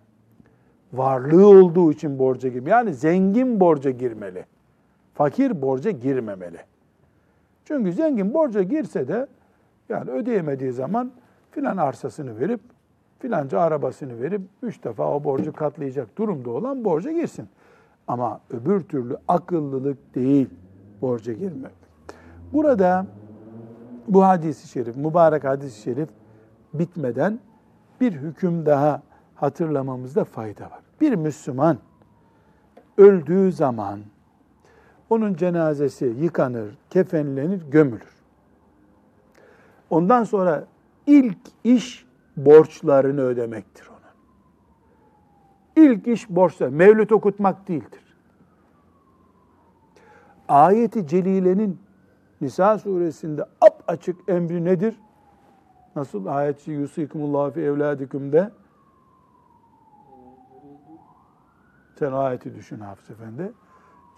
varlığı 0.94 1.48
olduğu 1.48 1.92
için 1.92 2.20
borca 2.20 2.50
girmeli. 2.50 2.70
Yani 2.70 2.94
zengin 2.94 3.60
borca 3.60 3.92
girmeli. 3.92 4.46
Fakir 5.14 5.62
borca 5.62 5.92
girmemeli. 5.92 6.71
Çünkü 7.66 7.94
zengin 7.94 8.34
borca 8.34 8.64
girse 8.64 9.08
de 9.08 9.28
yani 9.90 10.10
ödeyemediği 10.12 10.72
zaman 10.72 11.12
filan 11.52 11.78
arsasını 11.78 12.40
verip 12.40 12.62
filanca 13.20 13.60
arabasını 13.60 14.22
verip 14.22 14.42
üç 14.62 14.84
defa 14.84 15.16
o 15.16 15.24
borcu 15.24 15.54
katlayacak 15.54 16.18
durumda 16.18 16.50
olan 16.50 16.86
borca 16.86 17.12
girsin. 17.12 17.48
Ama 18.08 18.42
öbür 18.50 18.80
türlü 18.80 19.18
akıllılık 19.28 20.16
değil 20.16 20.50
borca 21.02 21.34
girmek. 21.34 21.74
Burada 22.54 23.06
bu 24.08 24.24
hadisi 24.24 24.68
şerif, 24.68 24.96
mübarek 24.96 25.44
hadisi 25.44 25.82
şerif 25.82 26.10
bitmeden 26.74 27.40
bir 28.02 28.14
hüküm 28.14 28.66
daha 28.66 29.02
hatırlamamızda 29.36 30.24
fayda 30.24 30.64
var. 30.64 30.80
Bir 31.02 31.16
Müslüman 31.16 31.78
öldüğü 32.98 33.52
zaman 33.52 34.00
onun 35.12 35.34
cenazesi 35.34 36.06
yıkanır, 36.06 36.78
kefenlenir, 36.90 37.62
gömülür. 37.72 38.22
Ondan 39.90 40.24
sonra 40.24 40.66
ilk 41.08 41.38
iş 41.64 42.06
borçlarını 42.38 43.22
ödemektir 43.22 43.88
onun. 43.88 44.00
İlk 45.86 46.08
iş 46.08 46.30
borçlar. 46.30 46.70
Mevlüt 46.70 47.12
okutmak 47.12 47.68
değildir. 47.68 48.16
Ayeti 50.48 51.08
Celile'nin 51.08 51.80
Nisa 52.42 52.80
suresinde 52.80 53.44
ap 53.44 53.84
açık 53.88 54.30
emri 54.30 54.66
nedir? 54.66 54.96
Nasıl 55.96 56.26
ayetçi 56.26 56.72
yusikumullahu 56.72 57.52
fi 57.52 57.62
evladikümde 57.62 58.52
sen 62.00 62.12
ayeti 62.12 62.56
düşün 62.56 62.80
Hafız 62.80 63.10
Efendi. 63.10 63.54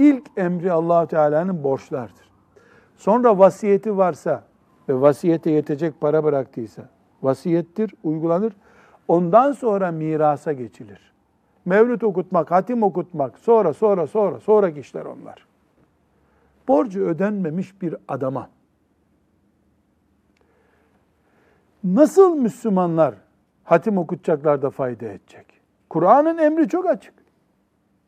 İlk 0.04 0.24
emri 0.38 0.72
allah 0.72 1.06
Teala'nın 1.06 1.64
borçlardır. 1.64 2.32
Sonra 2.98 3.40
vasiyeti 3.40 3.98
varsa 3.98 4.44
ve 4.90 5.02
vasiyete 5.02 5.52
yetecek 5.52 6.02
para 6.02 6.24
bıraktıysa 6.24 6.90
vasiyettir, 7.22 7.94
uygulanır. 8.04 8.54
Ondan 9.08 9.52
sonra 9.52 9.92
mirasa 9.92 10.54
geçilir. 10.54 11.14
Mevlüt 11.66 12.04
okutmak, 12.04 12.52
hatim 12.52 12.84
okutmak, 12.84 13.40
sonra 13.40 13.74
sonra 13.74 14.08
sonra 14.08 14.40
sonraki 14.40 14.80
işler 14.80 15.06
onlar. 15.06 15.48
Borcu 16.68 17.06
ödenmemiş 17.06 17.82
bir 17.82 17.96
adama 18.08 18.50
nasıl 21.84 22.36
Müslümanlar 22.36 23.16
hatim 23.64 23.98
okutacaklar 23.98 24.62
da 24.62 24.70
fayda 24.70 25.06
edecek? 25.06 25.46
Kur'an'ın 25.90 26.38
emri 26.38 26.68
çok 26.68 26.86
açık. 26.86 27.14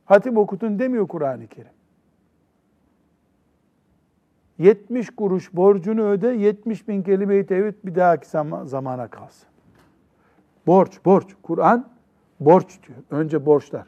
Hatim 0.05 0.37
okutun 0.37 0.79
demiyor 0.79 1.07
Kur'an-ı 1.07 1.47
Kerim. 1.47 1.74
70 4.57 5.09
kuruş 5.09 5.53
borcunu 5.53 6.03
öde, 6.03 6.27
70 6.27 6.87
bin 6.87 7.03
kelime-i 7.03 7.45
tevhid 7.45 7.75
bir 7.83 7.95
dahaki 7.95 8.27
zamana 8.65 9.07
kalsın. 9.07 9.47
Borç, 10.67 11.05
borç. 11.05 11.35
Kur'an 11.43 11.89
borç 12.39 12.79
diyor. 12.87 12.99
Önce 13.11 13.45
borçlar. 13.45 13.85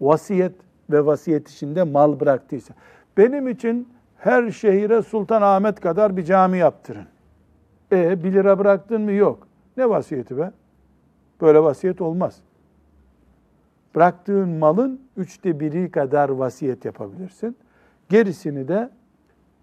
Vasiyet 0.00 0.52
ve 0.90 1.06
vasiyet 1.06 1.48
içinde 1.50 1.82
mal 1.82 2.20
bıraktıysa. 2.20 2.74
Benim 3.16 3.48
için 3.48 3.88
her 4.16 4.50
şehire 4.50 5.02
Sultan 5.02 5.42
Ahmet 5.42 5.80
kadar 5.80 6.16
bir 6.16 6.24
cami 6.24 6.58
yaptırın. 6.58 7.06
E 7.92 8.24
1 8.24 8.32
lira 8.32 8.58
bıraktın 8.58 9.02
mı? 9.02 9.12
Yok. 9.12 9.48
Ne 9.76 9.88
vasiyeti 9.88 10.38
be? 10.38 10.52
Böyle 11.40 11.62
vasiyet 11.62 12.00
olmaz. 12.00 12.40
Bıraktığın 13.94 14.48
malın 14.48 15.00
üçte 15.16 15.60
biri 15.60 15.90
kadar 15.90 16.28
vasiyet 16.28 16.84
yapabilirsin. 16.84 17.56
Gerisini 18.08 18.68
de 18.68 18.90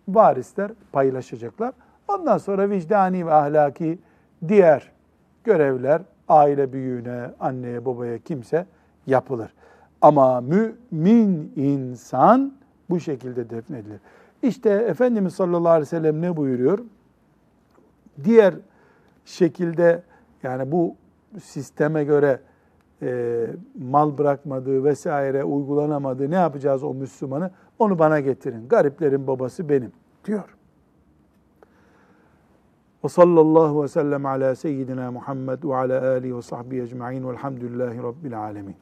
varisler 0.08 0.72
paylaşacaklar. 0.92 1.74
Ondan 2.08 2.38
sonra 2.38 2.70
vicdani 2.70 3.26
ve 3.26 3.34
ahlaki 3.34 4.00
diğer 4.48 4.92
görevler 5.44 6.02
aile 6.28 6.74
büyüğüne, 6.74 7.32
anneye, 7.40 7.86
babaya 7.86 8.20
kimse 8.20 8.66
yapılır. 9.08 9.54
Ama 10.02 10.42
mümin 10.42 11.54
insan 11.56 12.54
bu 12.90 13.00
şekilde 13.00 13.50
defnedilir. 13.50 14.00
İşte 14.44 14.70
Efendimiz 14.70 15.34
sallallahu 15.34 15.70
aleyhi 15.70 15.82
ve 15.82 15.86
sellem 15.86 16.22
ne 16.22 16.38
buyuruyor? 16.38 16.80
Diğer 18.24 18.54
şekilde 19.26 20.04
yani 20.44 20.72
bu 20.72 20.96
sisteme 21.44 22.04
göre 22.04 22.40
e, 23.02 23.48
mal 23.80 24.18
bırakmadığı 24.18 24.84
vesaire 24.84 25.44
uygulanamadığı 25.44 26.32
ne 26.32 26.36
yapacağız 26.36 26.84
o 26.84 26.94
Müslümanı? 26.94 27.52
Onu 27.80 28.00
bana 28.00 28.20
getirin. 28.20 28.68
Gariplerin 28.68 29.28
babası 29.28 29.70
benim 29.70 29.92
diyor. 30.26 30.56
Ve 33.04 33.10
sallallahu 33.10 33.84
ve 33.84 33.88
sellem 33.88 34.26
ala 34.26 34.56
seyyidina 34.56 35.12
Muhammed 35.12 35.64
ve 35.64 35.76
ala 35.76 36.12
alihi 36.12 36.38
ve 36.38 36.42
sahbihi 36.42 36.82
ecma'in 36.82 37.28
velhamdülillahi 37.30 38.04
rabbil 38.04 38.40
alemin. 38.40 38.76